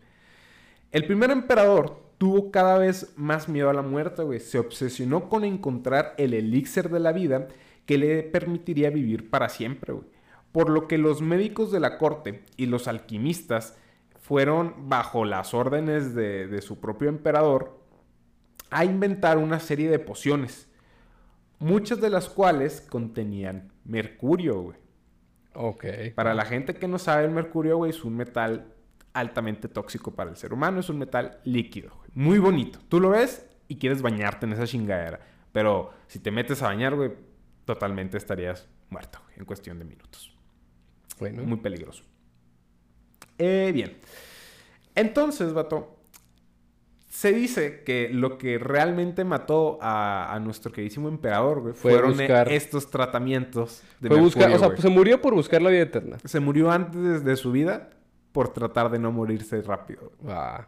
[0.90, 4.40] El primer emperador tuvo cada vez más miedo a la muerte, güey.
[4.40, 7.46] Se obsesionó con encontrar el elixir de la vida
[7.86, 10.06] que le permitiría vivir para siempre, güey.
[10.50, 13.78] Por lo que los médicos de la corte y los alquimistas
[14.18, 17.78] fueron bajo las órdenes de, de su propio emperador
[18.70, 20.68] a inventar una serie de pociones
[21.60, 24.76] muchas de las cuales contenían mercurio, güey.
[25.54, 25.84] Ok.
[26.16, 28.74] Para la gente que no sabe, el mercurio, güey, es un metal
[29.18, 32.10] altamente tóxico para el ser humano, es un metal líquido, güey.
[32.14, 32.78] Muy bonito.
[32.88, 35.20] Tú lo ves y quieres bañarte en esa chingadera,
[35.52, 37.12] pero si te metes a bañar, güey,
[37.64, 40.34] totalmente estarías muerto, güey, en cuestión de minutos.
[41.18, 41.42] Bueno.
[41.42, 42.02] Muy peligroso.
[43.38, 43.98] Eh, bien.
[44.94, 45.96] Entonces, vato,
[47.08, 52.12] se dice que lo que realmente mató a, a nuestro queridísimo emperador, güey, Fue fueron
[52.16, 54.80] buscar- estos tratamientos de Fue buscar, o sea, güey.
[54.80, 56.18] se murió por buscar la vida eterna.
[56.24, 57.90] Se murió antes de su vida
[58.32, 60.12] por tratar de no morirse rápido.
[60.26, 60.66] Ah.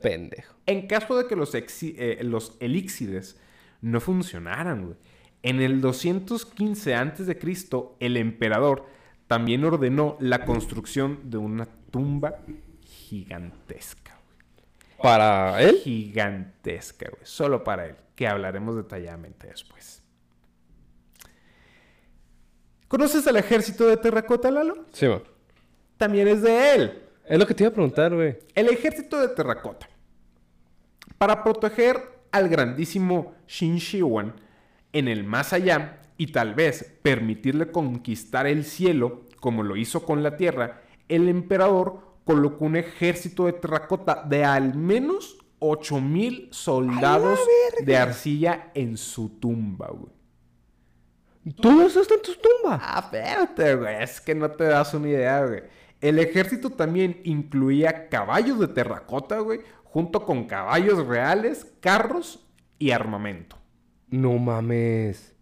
[0.00, 0.54] Pendejo.
[0.66, 2.56] En caso de que los, exi- eh, los
[3.80, 4.96] no funcionaran, güey.
[5.42, 7.38] En el 215 a.C.,
[8.00, 8.86] el emperador
[9.26, 12.38] también ordenó la construcción de una tumba
[12.82, 14.98] gigantesca, güey.
[15.02, 15.76] ¿Para él?
[15.82, 17.22] Gigantesca, güey.
[17.24, 17.96] Solo para él.
[18.16, 20.02] Que hablaremos detalladamente después.
[22.88, 24.86] ¿Conoces al ejército de terracota, Lalo?
[24.92, 25.22] Sí, man.
[25.98, 27.02] También es de él.
[27.26, 28.38] Es lo que te iba a preguntar, güey.
[28.54, 29.88] El ejército de terracota.
[31.18, 31.96] Para proteger
[32.30, 34.34] al grandísimo Shin Shiwan
[34.92, 40.22] en el más allá y tal vez permitirle conquistar el cielo como lo hizo con
[40.22, 47.40] la tierra, el emperador colocó un ejército de terracota de al menos 8000 soldados
[47.80, 50.12] de arcilla en su tumba, güey.
[51.60, 52.78] ¿Todo eso está en tu tumba?
[52.82, 54.02] Ah, espérate, güey.
[54.02, 55.62] Es que no te das una idea, güey.
[56.00, 62.46] El ejército también incluía caballos de terracota, güey, junto con caballos reales, carros
[62.78, 63.56] y armamento.
[64.08, 65.34] No mames.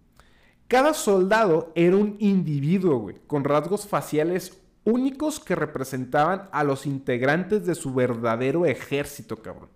[0.68, 7.66] Cada soldado era un individuo, güey, con rasgos faciales únicos que representaban a los integrantes
[7.66, 9.68] de su verdadero ejército, cabrón.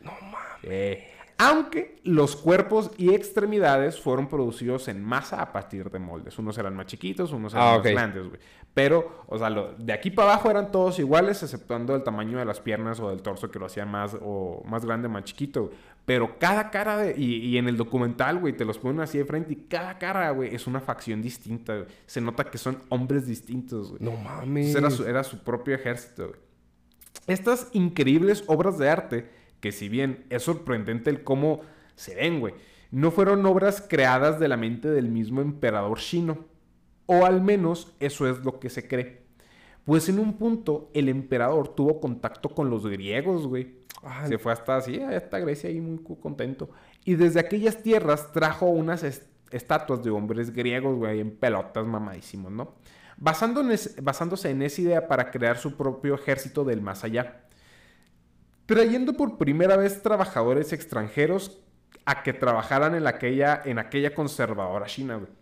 [0.00, 1.04] No mames.
[1.40, 6.36] aunque los cuerpos y extremidades fueron producidos en masa a partir de moldes.
[6.38, 8.40] Unos eran más chiquitos, unos eran Ah, más grandes, güey.
[8.78, 12.44] Pero, o sea, lo- de aquí para abajo eran todos iguales, exceptuando el tamaño de
[12.44, 15.64] las piernas o del torso que lo hacían más, o más grande, más chiquito.
[15.64, 15.74] güey.
[16.04, 17.14] Pero cada cara de...
[17.20, 20.30] Y, y en el documental, güey, te los ponen así de frente y cada cara,
[20.30, 21.74] güey, es una facción distinta.
[21.74, 21.86] güey.
[22.06, 24.00] Se nota que son hombres distintos, güey.
[24.02, 24.74] No mames.
[24.74, 26.28] Era su, era su propio ejército.
[26.28, 26.40] güey.
[27.26, 29.28] Estas increíbles obras de arte,
[29.60, 31.60] que si bien es sorprendente el cómo
[31.96, 32.54] se ven, güey,
[32.90, 36.46] no fueron obras creadas de la mente del mismo emperador chino.
[37.10, 39.22] O al menos eso es lo que se cree.
[39.84, 43.78] Pues en un punto el emperador tuvo contacto con los griegos, güey.
[44.28, 46.68] Se fue hasta así, hasta Grecia ahí muy contento.
[47.04, 52.52] Y desde aquellas tierras trajo unas es- estatuas de hombres griegos, güey, en pelotas mamadísimos,
[52.52, 52.74] ¿no?
[53.20, 57.44] En es- basándose en esa idea para crear su propio ejército del más allá.
[58.66, 61.58] Trayendo por primera vez trabajadores extranjeros
[62.04, 65.37] a que trabajaran en aquella, en aquella conservadora China, güey.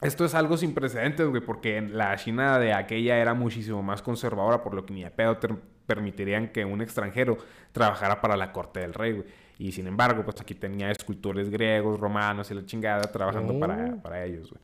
[0.00, 4.62] Esto es algo sin precedentes, güey, porque la China de aquella era muchísimo más conservadora,
[4.62, 5.38] por lo que ni de pedo
[5.86, 7.38] permitirían que un extranjero
[7.72, 9.26] trabajara para la corte del rey, güey.
[9.58, 13.60] Y sin embargo, pues aquí tenía escultores griegos, romanos y la chingada trabajando Oh.
[13.60, 14.60] para, para ellos, güey.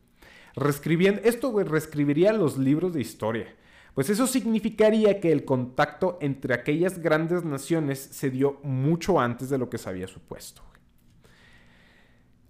[0.56, 3.46] Reescribían, esto, güey, reescribiría los libros de historia.
[3.94, 9.58] Pues eso significaría que el contacto entre aquellas grandes naciones se dio mucho antes de
[9.58, 10.62] lo que se había supuesto.
[10.68, 10.80] güey.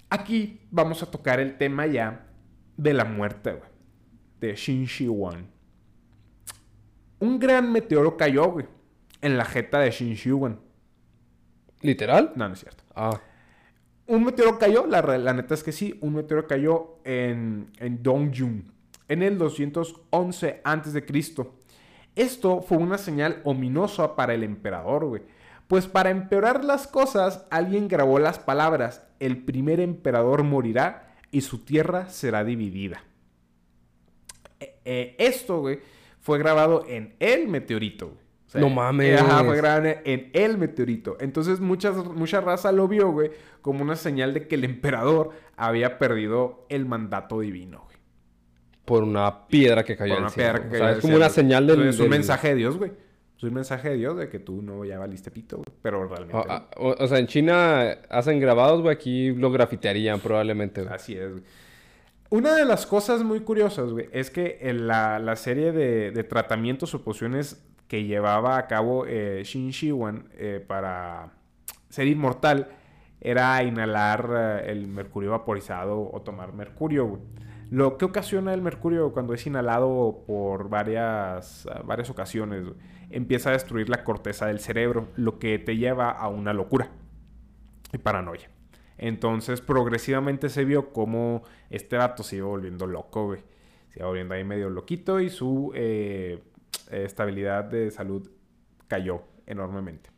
[0.09, 2.27] Aquí vamos a tocar el tema ya
[2.83, 3.71] de la muerte, güey.
[4.41, 5.47] De Shin Shi Huang.
[7.19, 8.67] Un gran meteoro cayó, güey.
[9.21, 10.59] En la jeta de Shin Shi Huang.
[11.83, 12.33] ¿Literal?
[12.37, 12.83] No, no es cierto.
[12.95, 13.21] Ah.
[14.07, 18.73] Un meteoro cayó, la, la neta es que sí, un meteoro cayó en, en Dongjun
[19.11, 21.05] en el 211 a.C.
[22.15, 25.23] Esto fue una señal ominosa para el emperador, güey.
[25.67, 31.59] Pues para empeorar las cosas, alguien grabó las palabras, el primer emperador morirá y su
[31.65, 33.03] tierra será dividida.
[34.59, 35.81] Eh, eh, esto, güey,
[36.21, 38.21] fue grabado en el meteorito, güey.
[38.53, 39.21] O No mames.
[39.21, 41.17] Ajá, fue grabado en- el meteorito.
[41.21, 43.31] Entonces muchas, mucha raza lo vio, güey,
[43.63, 47.97] como una señal de que el emperador había perdido el mandato divino, güey.
[48.85, 50.53] Por una piedra que cayó Por del una cielo.
[50.53, 51.25] piedra que O cayó sea, del es como cielo.
[51.27, 51.83] una señal del...
[51.89, 52.91] Es un del- mensaje de Dios, güey.
[53.41, 55.69] Es un mensaje de Dios de que tú no ya valiste pito, güey.
[55.81, 56.37] Pero realmente...
[56.37, 58.95] Ah, ah, o, o sea, en China hacen grabados, güey.
[58.95, 60.95] Aquí lo grafitearían probablemente, güey.
[60.95, 61.43] Así es, güey.
[62.29, 66.23] Una de las cosas muy curiosas, güey, es que en la, la serie de, de
[66.23, 71.33] tratamientos o pociones que llevaba a cabo eh, Shin Shiwan eh, para
[71.89, 72.69] ser inmortal
[73.23, 77.23] era inhalar eh, el mercurio vaporizado o tomar mercurio, güey.
[77.71, 82.77] Lo que ocasiona el mercurio cuando es inhalado por varias, ah, varias ocasiones, güey,
[83.11, 86.91] empieza a destruir la corteza del cerebro, lo que te lleva a una locura
[87.93, 88.49] y paranoia.
[88.99, 93.35] Entonces, progresivamente se vio como este vato se iba volviendo loco.
[93.89, 96.43] Se iba volviendo ahí medio loquito y su eh,
[96.91, 98.29] estabilidad de salud
[98.89, 100.11] cayó enormemente.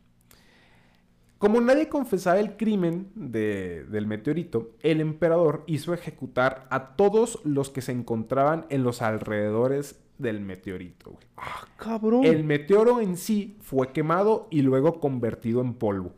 [1.37, 7.69] Como nadie confesaba el crimen de- del meteorito, el emperador hizo ejecutar a todos los
[7.69, 11.11] que se encontraban en los alrededores del meteorito.
[11.11, 11.23] güey.
[11.37, 12.23] Ah, cabrón.
[12.23, 16.13] El meteoro en sí fue quemado y luego convertido en polvo.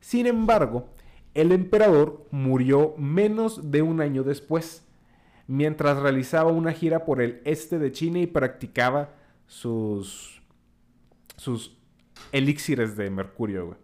[0.00, 0.88] Sin embargo,
[1.34, 4.86] el emperador murió menos de un año después,
[5.46, 9.14] mientras realizaba una gira por el este de China y practicaba
[9.46, 10.40] sus,
[11.36, 11.76] sus
[12.32, 13.66] elixires de mercurio.
[13.66, 13.78] güey.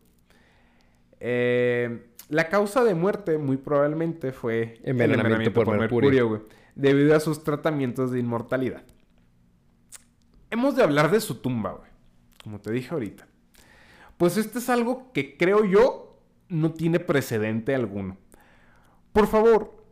[1.21, 6.29] Eh, la causa de muerte muy probablemente fue el Envenenamiento por mercurio.
[6.29, 6.41] güey,
[6.75, 8.83] debido a sus tratamientos de inmortalidad.
[10.75, 11.91] De hablar de su tumba, güey.
[12.43, 13.27] Como te dije ahorita.
[14.17, 18.17] Pues este es algo que creo yo no tiene precedente alguno.
[19.13, 19.85] Por favor,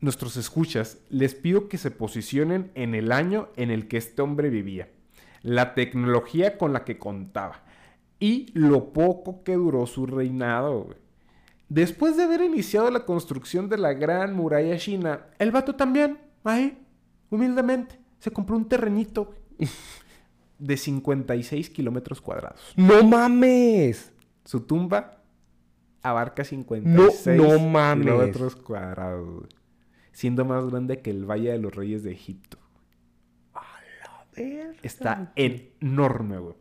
[0.00, 4.50] nuestros escuchas, les pido que se posicionen en el año en el que este hombre
[4.50, 4.88] vivía,
[5.42, 7.62] la tecnología con la que contaba
[8.18, 10.94] y lo poco que duró su reinado.
[11.68, 16.78] Después de haber iniciado la construcción de la gran muralla china, el vato también, ahí,
[17.30, 19.34] humildemente, se compró un terrenito
[20.58, 22.60] de 56 kilómetros cuadrados.
[22.76, 24.12] ¡No mames!
[24.44, 25.22] Su tumba
[26.02, 28.04] abarca 56 No- no mames.
[28.06, 29.46] kilómetros cuadrados,
[30.12, 32.58] siendo más grande que el Valle de los Reyes de Egipto.
[34.82, 36.54] Está enorme, güey.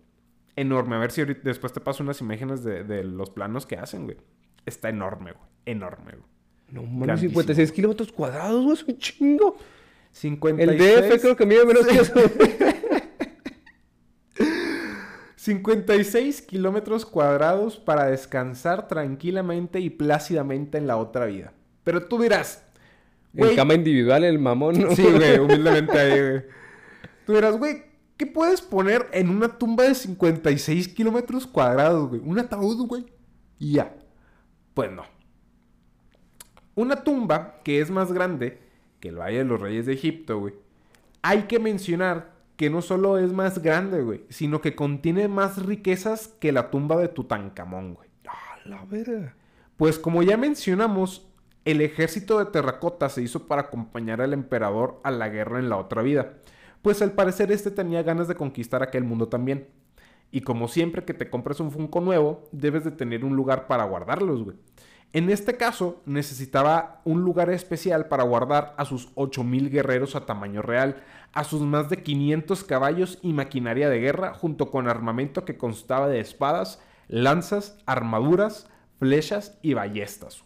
[0.57, 0.95] Enorme.
[0.95, 4.03] A ver si ahorita después te paso unas imágenes de, de los planos que hacen,
[4.05, 4.17] güey.
[4.65, 5.45] Está enorme, güey.
[5.65, 6.23] Enorme, güey.
[6.69, 7.31] No mames, Grandísimo.
[7.41, 9.55] 56 kilómetros cuadrados, güey, es un chingo.
[10.11, 12.13] 56, El DF creo que mide menos que eso.
[15.41, 21.51] 56 kilómetros cuadrados para descansar tranquilamente y plácidamente en la otra vida.
[21.83, 22.63] Pero tú dirás,
[23.33, 24.95] En cama individual, el mamón, ¿no?
[24.95, 26.43] Sí, güey, humildemente ahí, güey.
[27.25, 27.85] Tú dirás, güey,
[28.17, 32.21] ¿qué puedes poner en una tumba de 56 kilómetros cuadrados, güey?
[32.23, 33.07] Un ataúd, güey.
[33.57, 33.95] Y ya.
[34.75, 35.05] Pues no.
[36.75, 38.59] Una tumba que es más grande
[38.99, 40.53] que el Valle de los Reyes de Egipto, güey.
[41.23, 42.30] Hay que mencionar
[42.61, 46.95] que no solo es más grande, güey, sino que contiene más riquezas que la tumba
[46.97, 48.07] de Tutankamón, güey.
[48.27, 49.33] A la verga.
[49.77, 51.25] Pues como ya mencionamos,
[51.65, 55.77] el ejército de terracota se hizo para acompañar al emperador a la guerra en la
[55.77, 56.33] otra vida.
[56.83, 59.67] Pues al parecer este tenía ganas de conquistar aquel mundo también.
[60.29, 63.85] Y como siempre que te compras un Funko nuevo, debes de tener un lugar para
[63.85, 64.57] guardarlos, güey.
[65.13, 70.61] En este caso, necesitaba un lugar especial para guardar a sus 8000 guerreros a tamaño
[70.61, 75.57] real, a sus más de 500 caballos y maquinaria de guerra, junto con armamento que
[75.57, 78.69] constaba de espadas, lanzas, armaduras,
[78.99, 80.43] flechas y ballestas.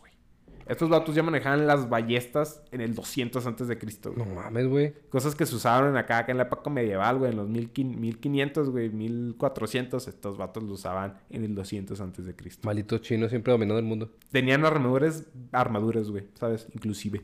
[0.66, 4.14] Estos vatos ya manejaban las ballestas en el 200 antes de Cristo.
[4.16, 4.94] No mames, güey.
[5.10, 8.70] Cosas que se usaban acá, acá en la época medieval, güey, en los 1500, 1500,
[8.72, 12.66] güey, 1400, estos vatos lo usaban en el 200 antes de Cristo.
[12.66, 14.12] Maldito chino siempre dominando el mundo.
[14.32, 16.68] Tenían armaduras, armaduras, güey, ¿sabes?
[16.74, 17.22] Inclusive.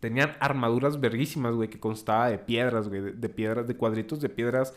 [0.00, 4.28] Tenían armaduras verguísimas, güey, que constaba de piedras, güey, de, de piedras, de cuadritos de
[4.30, 4.72] piedras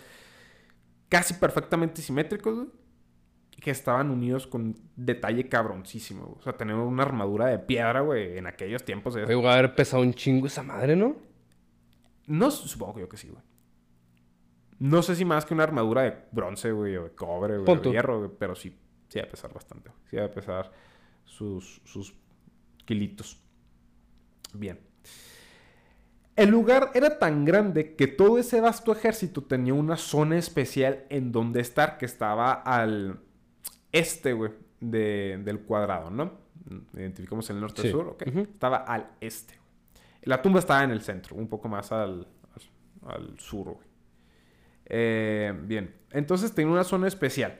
[1.12, 2.68] casi perfectamente simétricos, güey,
[3.62, 6.40] que estaban unidos con detalle cabroncísimo, güey.
[6.40, 9.16] O sea, tener una armadura de piedra, güey, en aquellos tiempos.
[9.16, 11.16] es- Oye, a haber pesado un chingo esa madre, ¿no?
[12.28, 13.42] No, supongo que yo que sí, güey.
[14.80, 17.80] No sé si más que una armadura de bronce, güey, o de cobre, güey, o
[17.80, 18.76] de hierro, güey, pero sí,
[19.10, 19.90] sí va a pesar bastante.
[19.90, 20.02] güey.
[20.10, 20.72] Sí va a pesar
[21.24, 22.16] sus, sus
[22.86, 23.40] kilitos.
[24.54, 24.80] Bien.
[26.36, 31.32] El lugar era tan grande que todo ese vasto ejército tenía una zona especial en
[31.32, 33.20] donde estar, que estaba al
[33.92, 36.32] este, güey, de- del cuadrado, ¿no?
[36.94, 38.30] Identificamos el norte-sur, Sí.
[38.30, 38.38] ok.
[38.54, 39.56] Estaba al este.
[40.24, 42.28] La tumba estaba en el centro, un poco más al,
[43.06, 43.88] al, al sur, güey.
[44.86, 47.60] Eh, bien, entonces tenía una zona especial.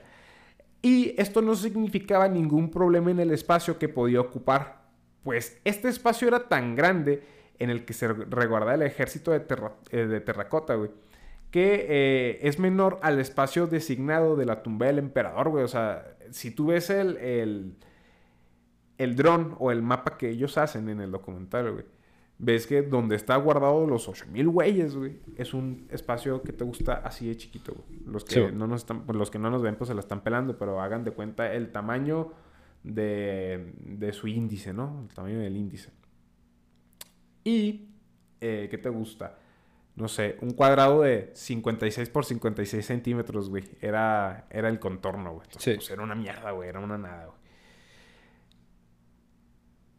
[0.82, 4.82] Y esto no significaba ningún problema en el espacio que podía ocupar,
[5.22, 7.22] pues este espacio era tan grande
[7.58, 10.90] en el que se resguardaba el ejército de, terra- eh, de terracota, güey,
[11.52, 15.62] que eh, es menor al espacio designado de la tumba del emperador, güey.
[15.62, 17.76] O sea, si tú ves el, el,
[18.96, 21.84] el dron o el mapa que ellos hacen en el documental, güey,
[22.38, 26.94] ves que donde está guardado los 8000 güeyes, güey, es un espacio que te gusta
[26.94, 28.00] así de chiquito, güey.
[28.06, 30.00] Los que, Sí, no nos están, pues, los que no nos ven, pues se la
[30.00, 32.32] están pelando, pero hagan de cuenta el tamaño
[32.82, 35.02] de, de su índice, ¿no?
[35.06, 35.90] El tamaño del índice.
[37.44, 37.90] Y,
[38.40, 39.36] eh, ¿qué te gusta?
[39.94, 43.64] No sé, un cuadrado de 56 por 56 centímetros, güey.
[43.80, 45.44] Era, era el contorno, güey.
[45.46, 45.76] Entonces, Sí.
[45.76, 46.68] pues, era una mierda, güey.
[46.70, 47.38] Era una nada, güey.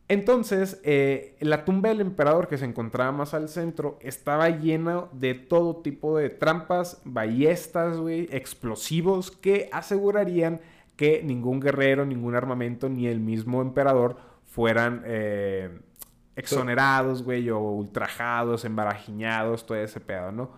[0.09, 5.33] Entonces, eh, la tumba del emperador que se encontraba más al centro estaba llena de
[5.33, 10.59] todo tipo de trampas, ballestas, güey, explosivos que asegurarían
[10.97, 15.79] que ningún guerrero, ningún armamento, ni el mismo emperador fueran eh,
[16.35, 20.51] exonerados, güey, o ultrajados, embarajiñados, todo ese pedo, ¿no?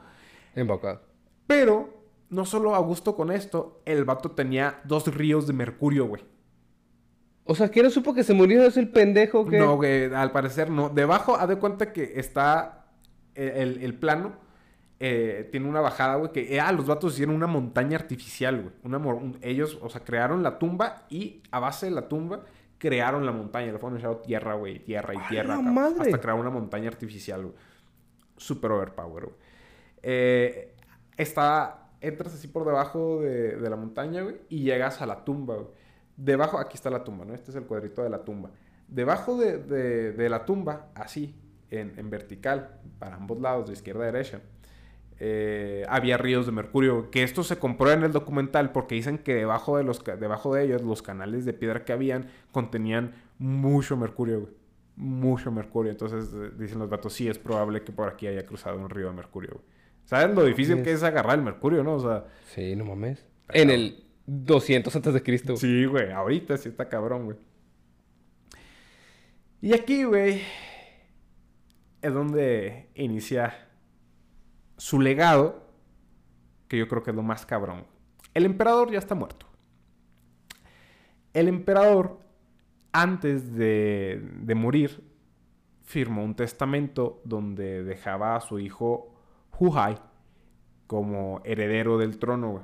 [0.56, 1.02] Embaucado.
[1.48, 1.90] Pero,
[2.30, 6.24] no solo a gusto con esto, el vato tenía dos ríos de mercurio, güey.
[7.44, 8.64] O sea, ¿quién no supo que se murió?
[8.66, 9.60] ¿Es el pendejo que...?
[9.60, 10.90] No, güey, al parecer no.
[10.90, 12.88] Debajo, haz de cuenta que está
[13.36, 14.34] el, el plano.
[15.00, 16.56] eh, tiene una bajada, güey, que...
[16.56, 18.74] eh, ah, los vatos hicieron una montaña artificial, güey.
[18.84, 22.46] Una, un- ellos, o sea, crearon la tumba y a base de la tumba
[22.78, 23.72] crearon la montaña.
[23.72, 25.62] Le fueron echando tierra, güey, tierra y ¡A tierra.
[25.62, 26.02] madre!
[26.02, 27.56] Hasta crear una montaña artificial, güey.
[28.38, 29.36] Super overpower, güey.
[30.04, 30.76] Eh,
[31.18, 31.82] está...
[32.02, 35.68] Entras así por debajo de, de la montaña, güey, y llegas a la tumba, güey.
[36.18, 37.34] Debajo, aquí está la tumba, ¿no?
[37.34, 38.52] Este es el cuadrito de la tumba.
[38.88, 41.34] Debajo de, de- de la tumba, así,
[41.72, 44.42] en, en vertical, para ambos lados, de izquierda a derecha,
[45.20, 47.10] eh, había ríos de mercurio.
[47.12, 50.64] Que esto se comprueba en el documental porque dicen que debajo de, los, debajo de
[50.64, 54.54] ellos, los canales de piedra que habían contenían mucho mercurio, güey.
[54.98, 55.92] Mucho mercurio.
[55.92, 59.08] Entonces eh, dicen los datos, sí, es probable que por aquí haya cruzado un río
[59.08, 59.66] de mercurio, güey.
[60.06, 61.96] ¿Sabes lo difícil que es agarrar el mercurio, no?
[61.96, 63.26] O sea, Sí, no mames.
[63.50, 65.58] En el 200 antes de Cristo.
[65.58, 67.38] Sí, güey, ahorita sí está cabrón, güey.
[69.62, 70.42] Y aquí, güey,
[72.04, 73.65] es donde inicia
[74.78, 75.64] su legado,
[76.68, 77.86] que yo creo que es lo más cabrón.
[78.34, 79.46] El emperador ya está muerto.
[81.34, 82.20] El emperador,
[82.92, 85.04] antes de, de morir,
[85.84, 89.14] firmó un testamento donde dejaba a su hijo
[89.60, 89.98] Huhai
[90.88, 92.64] como heredero del trono, güey.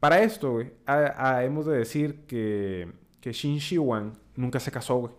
[0.00, 4.96] Para esto, güey, a- a- hemos de decir que, que Shin Shi-wan nunca se casó,
[4.96, 5.12] güey.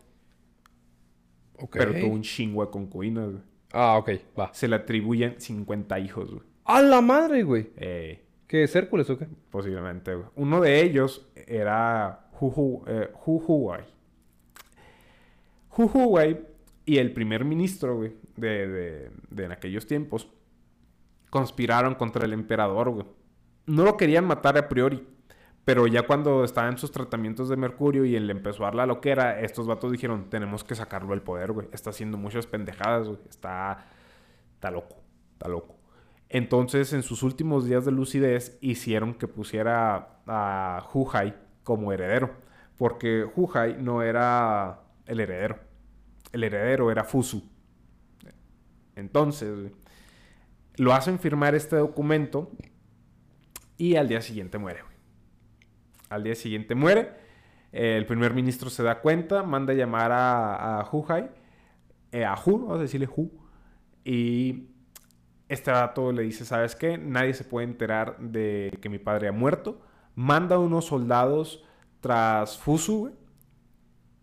[1.80, 3.44] Pero tuvo un chingo de concubinas, güey.
[3.74, 4.54] Ah, ok, va.
[4.54, 6.44] Se le atribuyen 50 hijos, güey.
[6.66, 7.72] ¡A la madre, güey!
[7.78, 9.28] Eh, ¿Qué es Hércules o qué?
[9.50, 10.28] posiblemente, güey.
[10.36, 13.10] Uno de ellos era Hu eh.
[13.26, 13.74] Hu
[15.88, 16.42] Huai
[16.86, 20.28] y el primer ministro, güey, de, de, de en aquellos tiempos,
[21.30, 23.06] conspiraron contra el emperador, güey.
[23.68, 25.08] No lo querían matar a priori,
[25.64, 28.86] pero ya cuando estaba en sus tratamientos de mercurio y él empezó a dar la
[28.86, 31.68] loquera, estos vatos dijeron, tenemos que sacarlo del poder, güey.
[31.72, 33.20] Está haciendo muchas pendejadas, güey.
[33.30, 33.86] Está,
[34.56, 34.98] está loco,
[35.34, 35.78] está loco.
[36.30, 42.32] Entonces, en sus últimos días de lucidez, hicieron que pusiera a Huhai como heredero.
[42.78, 45.60] Porque Huhai no era el heredero.
[46.32, 47.44] El heredero era Fusu.
[48.96, 49.72] Entonces, güey,
[50.78, 52.50] lo hacen firmar este documento
[53.78, 54.91] y al día siguiente muere.
[56.12, 57.14] Al día siguiente muere.
[57.72, 60.90] Eh, el primer ministro se da cuenta, manda llamar a, a
[62.12, 63.32] eh, a Hu, vamos a decirle Hu,
[64.04, 64.68] y
[65.48, 66.98] este dato le dice, ¿sabes qué?
[66.98, 69.82] Nadie se puede enterar de que mi padre ha muerto.
[70.16, 71.64] Manda unos soldados
[72.02, 73.16] tras Fusu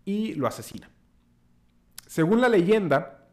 [0.05, 0.91] y lo asesina.
[2.05, 3.27] Según la leyenda,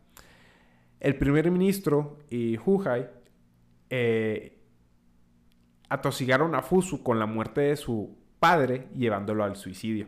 [1.01, 3.09] el primer ministro y Huhai
[3.91, 4.63] eh,
[5.91, 8.17] atosigaron a Fusu con la muerte de su
[8.47, 10.07] padre, llevándolo al suicidio.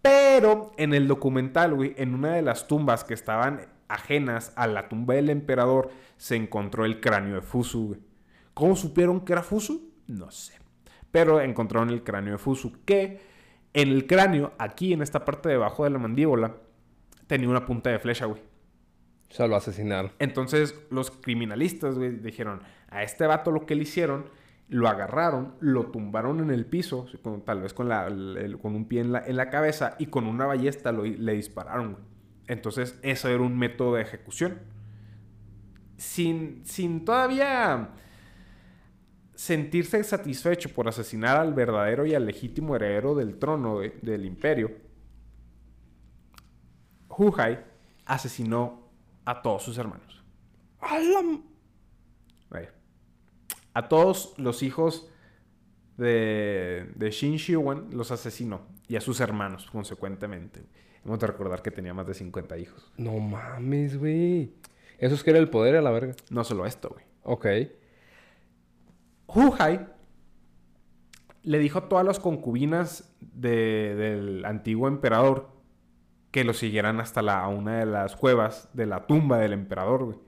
[0.00, 4.88] Pero en el documental, güey, en una de las tumbas que estaban ajenas a la
[4.88, 8.00] tumba del emperador, se encontró el cráneo de Fusu, güey.
[8.54, 9.92] ¿Cómo supieron que era Fusu?
[10.06, 10.54] No sé.
[11.10, 13.20] Pero encontraron el cráneo de Fusu, que
[13.74, 16.56] en el cráneo, aquí en esta parte debajo de la mandíbula,
[17.26, 18.40] tenía una punta de flecha, güey.
[19.30, 20.12] O sea, lo asesinaron.
[20.18, 24.30] Entonces los criminalistas, güey, dijeron, a este vato lo que le hicieron,
[24.68, 28.86] lo agarraron, lo tumbaron en el piso, con- tal vez con, la- el- con un
[28.86, 32.04] pie en la, en la cabeza y con una ballesta lo- le dispararon, güey.
[32.46, 34.58] Entonces eso era un método de ejecución.
[35.96, 37.90] Sin, sin todavía
[39.34, 44.70] sentirse satisfecho por asesinar al verdadero y al legítimo heredero del trono güey, del imperio,
[47.08, 47.64] Huhai
[48.06, 48.88] asesinó
[49.24, 50.22] a todos sus hermanos.
[50.80, 51.20] ¡A la...
[53.74, 55.10] A todos los hijos
[55.96, 58.62] de, de Shin Shi-wan los asesinó.
[58.88, 60.62] Y a sus hermanos, consecuentemente.
[61.04, 62.92] Hemos de recordar que tenía más de 50 hijos.
[62.96, 64.54] No mames, güey.
[64.98, 66.14] Eso es que era el poder a la verga.
[66.30, 67.04] No solo esto, güey.
[67.24, 67.46] Ok.
[69.26, 69.86] Huhai
[71.42, 75.48] le dijo a todas las concubinas de- del antiguo emperador
[76.30, 80.04] que lo siguieran hasta la, a una de las cuevas de la tumba del emperador,
[80.04, 80.18] güey.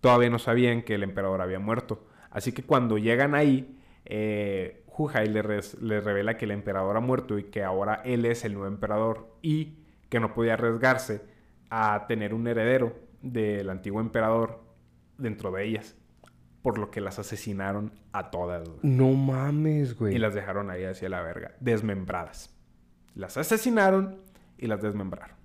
[0.00, 2.06] Todavía no sabían que el emperador había muerto.
[2.36, 7.00] Así que cuando llegan ahí, eh, Huhai le, res- le revela que el emperador ha
[7.00, 9.78] muerto y que ahora él es el nuevo emperador y
[10.10, 11.22] que no podía arriesgarse
[11.70, 14.60] a tener un heredero del antiguo emperador
[15.18, 15.96] dentro de ellas.
[16.62, 18.68] por lo que las asesinaron a todas.
[18.68, 18.80] güey.
[18.82, 20.16] No mames, güey.
[20.16, 22.52] Y las dejaron ahí hacia la verga, desmembradas.
[23.14, 24.20] Las asesinaron
[24.58, 25.36] y las desmembraron.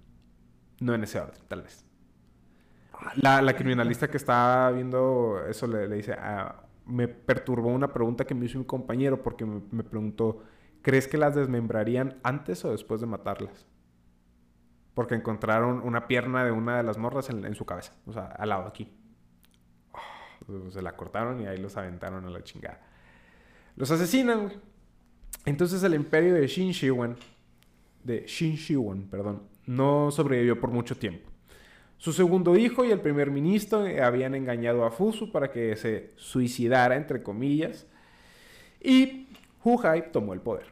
[0.79, 1.85] No en ese orden, tal vez.
[3.17, 8.25] La, la criminalista que estaba viendo eso le, le dice, "Ah, me perturbó una pregunta
[8.25, 10.43] que me hizo un compañero porque me, preguntó,
[10.81, 13.65] ¿crees que las desmembrarían antes o después de matarlas?
[14.93, 18.49] Porque encontraron una pierna de una de las morras en, su cabeza, o sea, al
[18.49, 18.91] lado aquí.
[20.69, 22.81] Se la cortaron y ahí los aventaron a la chingada.
[23.77, 24.59] Los asesinan, güey.
[25.45, 27.15] Entonces el imperio de Shin Shiwan,
[28.03, 31.30] de Shin Shiwan, perdón, no sobrevivió por mucho tiempo.
[32.01, 36.13] Su segundo hijo y el primer ministro eh, habían engañado a Fusu para que se
[36.15, 37.85] suicidara, entre comillas,
[38.81, 39.27] y
[39.63, 40.65] Hu Hai tomó el poder.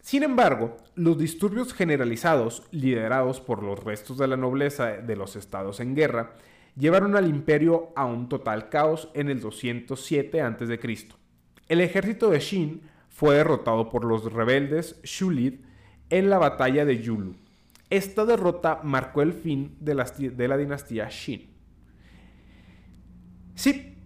[0.00, 5.78] Sin embargo, los disturbios generalizados, liderados por los restos de la nobleza de los estados
[5.78, 6.32] en guerra,
[6.76, 10.80] llevaron al imperio a un total caos en el 207 a.C.
[11.68, 15.60] El ejército de Shin fue derrotado por los rebeldes Shulid
[16.10, 17.36] en la batalla de Yulu.
[17.90, 21.50] Esta derrota marcó el fin de la, de la dinastía Shin.
[23.54, 23.96] Sí,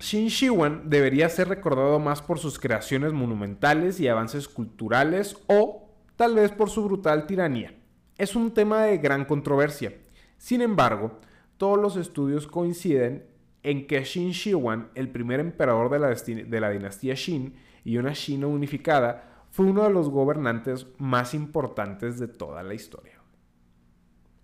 [0.00, 6.34] Shin Shiwan debería ser recordado más por sus creaciones monumentales y avances culturales o tal
[6.34, 7.74] vez por su brutal tiranía.
[8.18, 9.94] Es un tema de gran controversia.
[10.36, 11.20] Sin embargo,
[11.56, 13.26] todos los estudios coinciden
[13.62, 19.33] en que Shin Shiwan, el primer emperador de la, dinastía Shin y una China unificada,
[19.54, 23.20] fue uno de los gobernantes más importantes de toda la historia.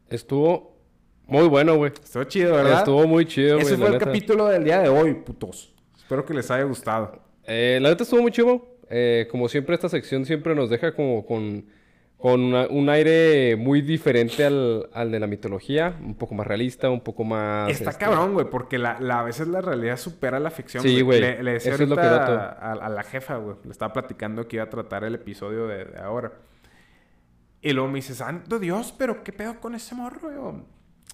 [0.08, 0.76] Estuvo
[1.26, 1.90] muy bueno, güey.
[1.90, 2.78] Estuvo chido, ¿verdad?
[2.78, 3.66] Estuvo muy chido, güey.
[3.66, 4.04] Ese fue el neta.
[4.04, 5.74] capítulo del día de hoy, putos.
[5.96, 7.20] Espero que les haya gustado.
[7.42, 8.78] Eh, la neta estuvo muy chido.
[8.88, 11.66] Eh, como siempre, esta sección siempre nos deja como con,
[12.20, 15.96] con una- un aire muy diferente al, al de la mitología.
[16.02, 17.70] Un poco más realista, un poco más...
[17.70, 20.82] Está este, cabrón, güey, porque la, la- a veces la realidad supera la ficción.
[20.82, 21.20] Sí, güey.
[21.20, 23.56] Le, le decía Eso es lo que a, a la jefa, güey.
[23.64, 26.32] Le estaba platicando que iba a tratar el episodio de, de ahora.
[27.62, 30.32] Y luego me dice, santo Dios, pero ¿qué pedo con ese morro?
[30.32, 30.54] Yo,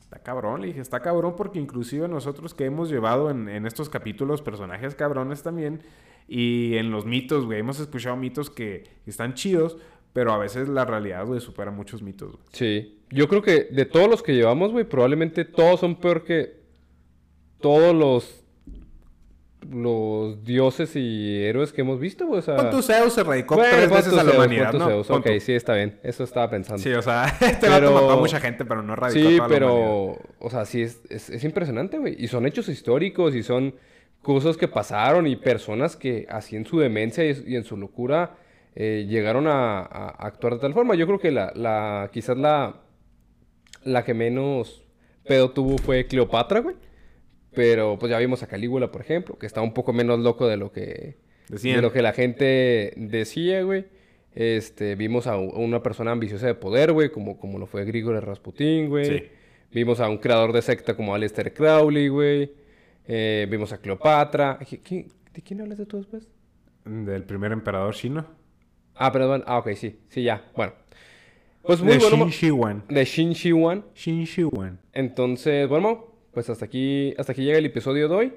[0.01, 0.61] está cabrón.
[0.61, 4.95] Le dije, está cabrón porque inclusive nosotros que hemos llevado en, en estos capítulos personajes
[4.95, 5.83] cabrones también.
[6.29, 7.61] Y en los mitos, güey.
[7.61, 9.77] Hemos escuchado mitos que están chidos.
[10.17, 12.43] Pero a veces la realidad, güey, supera muchos mitos, güey.
[12.53, 12.99] Sí.
[13.11, 16.57] Yo creo que de todos los que llevamos, güey, probablemente todos son peor que
[17.61, 18.43] todos los
[19.71, 22.39] los dioses y héroes que hemos visto, güey.
[22.39, 24.87] O sea, tu Zeus se radicó Bueno, tres veces a la humanidad, ¿no?
[24.87, 25.11] Zeus.
[25.11, 25.99] Ok, tu- sí, está bien.
[26.05, 26.81] Eso estaba pensando.
[26.83, 29.49] Sí, o sea, este Pero- mató a mucha gente, pero no radicó a Sí, toda
[29.49, 30.15] la humanidad.
[30.15, 32.15] pero, o sea, sí, es, es, es impresionante, güey.
[32.19, 33.75] Y son hechos históricos y son
[34.23, 38.37] cosas que pasaron y personas que así en su demencia y, y en su locura
[38.77, 40.95] eh, llegaron a, a actuar de tal forma.
[40.95, 42.83] Yo creo que la, la quizás la,
[43.85, 44.85] la que menos
[45.27, 46.77] pedo tuvo fue Cleopatra, güey.
[47.55, 50.59] Pero pues ya vimos a Calígula, por ejemplo, que está un poco menos loco de
[50.59, 51.17] lo que,
[51.49, 51.77] Decían.
[51.77, 53.87] de lo que la gente decía, güey.
[54.35, 58.91] Este, vimos a, una persona ambiciosa de poder, güey, como, como lo fue Grigori Rasputin,
[58.91, 59.05] güey.
[59.07, 59.25] Sí.
[59.73, 62.53] Vimos a un creador de secta como Aleister Crowley, güey.
[63.09, 64.59] Eh, vimos a Cleopatra.
[64.61, 66.29] ¿Qui- qui- ¿De quién hablas de tú después?
[66.85, 68.27] Del primer emperador chino.
[68.97, 69.45] Ah, perdón.
[69.47, 69.99] Ah, ok, sí.
[70.09, 70.45] Sí, ya.
[70.57, 70.73] Bueno.
[71.63, 72.17] Pues muy de bueno.
[72.17, 72.85] Shin Shiwan.
[72.89, 73.85] De Shin Shi Wan.
[73.95, 74.79] Shin Shiwan.
[74.93, 78.33] Entonces, bueno, pues hasta aquí, hasta aquí llega el episodio de hoy.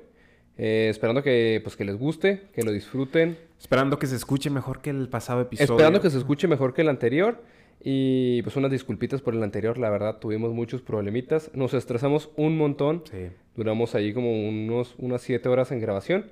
[0.57, 3.37] Eh, esperando que, pues, que les guste, que lo disfruten.
[3.59, 5.73] Esperando que se escuche mejor que el pasado episodio.
[5.73, 7.43] Esperando que se escuche mejor que el anterior.
[7.81, 11.49] Y pues unas disculpitas por el anterior, la verdad, tuvimos muchos problemitas.
[11.53, 13.03] Nos estresamos un montón.
[13.09, 13.29] Sí.
[13.55, 16.25] Duramos ahí como unos, unas 7 horas en grabación.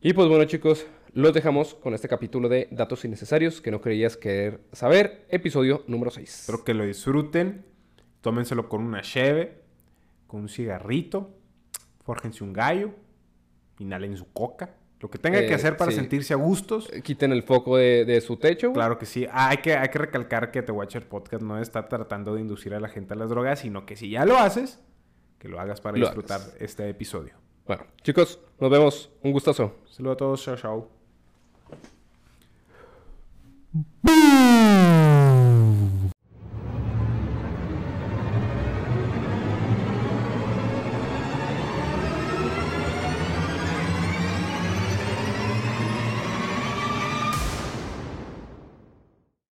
[0.00, 0.86] Y pues bueno chicos,
[1.16, 6.10] los dejamos con este capítulo de Datos Innecesarios que no creías querer saber, episodio número
[6.10, 6.40] 6.
[6.40, 7.64] Espero que lo disfruten.
[8.20, 9.62] Tómenselo con una cheve,
[10.26, 11.30] con un cigarrito.
[12.04, 12.90] Fórjense un gallo.
[13.78, 14.74] Inhalen su coca.
[15.00, 15.96] Lo que tengan Eh, que hacer para sí.
[15.96, 16.90] sentirse a gustos.
[17.02, 18.68] Quiten el foco de, de su techo.
[18.68, 18.74] güey.
[18.74, 19.26] Claro que sí.
[19.30, 22.74] Ah, hay, que, hay que recalcar que The Watcher Podcast no está tratando de inducir
[22.74, 24.80] a la gente a las drogas, sino que si ya lo haces,
[25.38, 26.56] que lo hagas para Lo disfrutar hagas.
[26.60, 27.34] este episodio.
[27.66, 29.10] Bueno, chicos, nos vemos.
[29.22, 29.76] Un gustazo.
[29.90, 30.44] Saludos a todos.
[30.44, 30.95] Chao, chao.
[34.02, 34.65] Boom!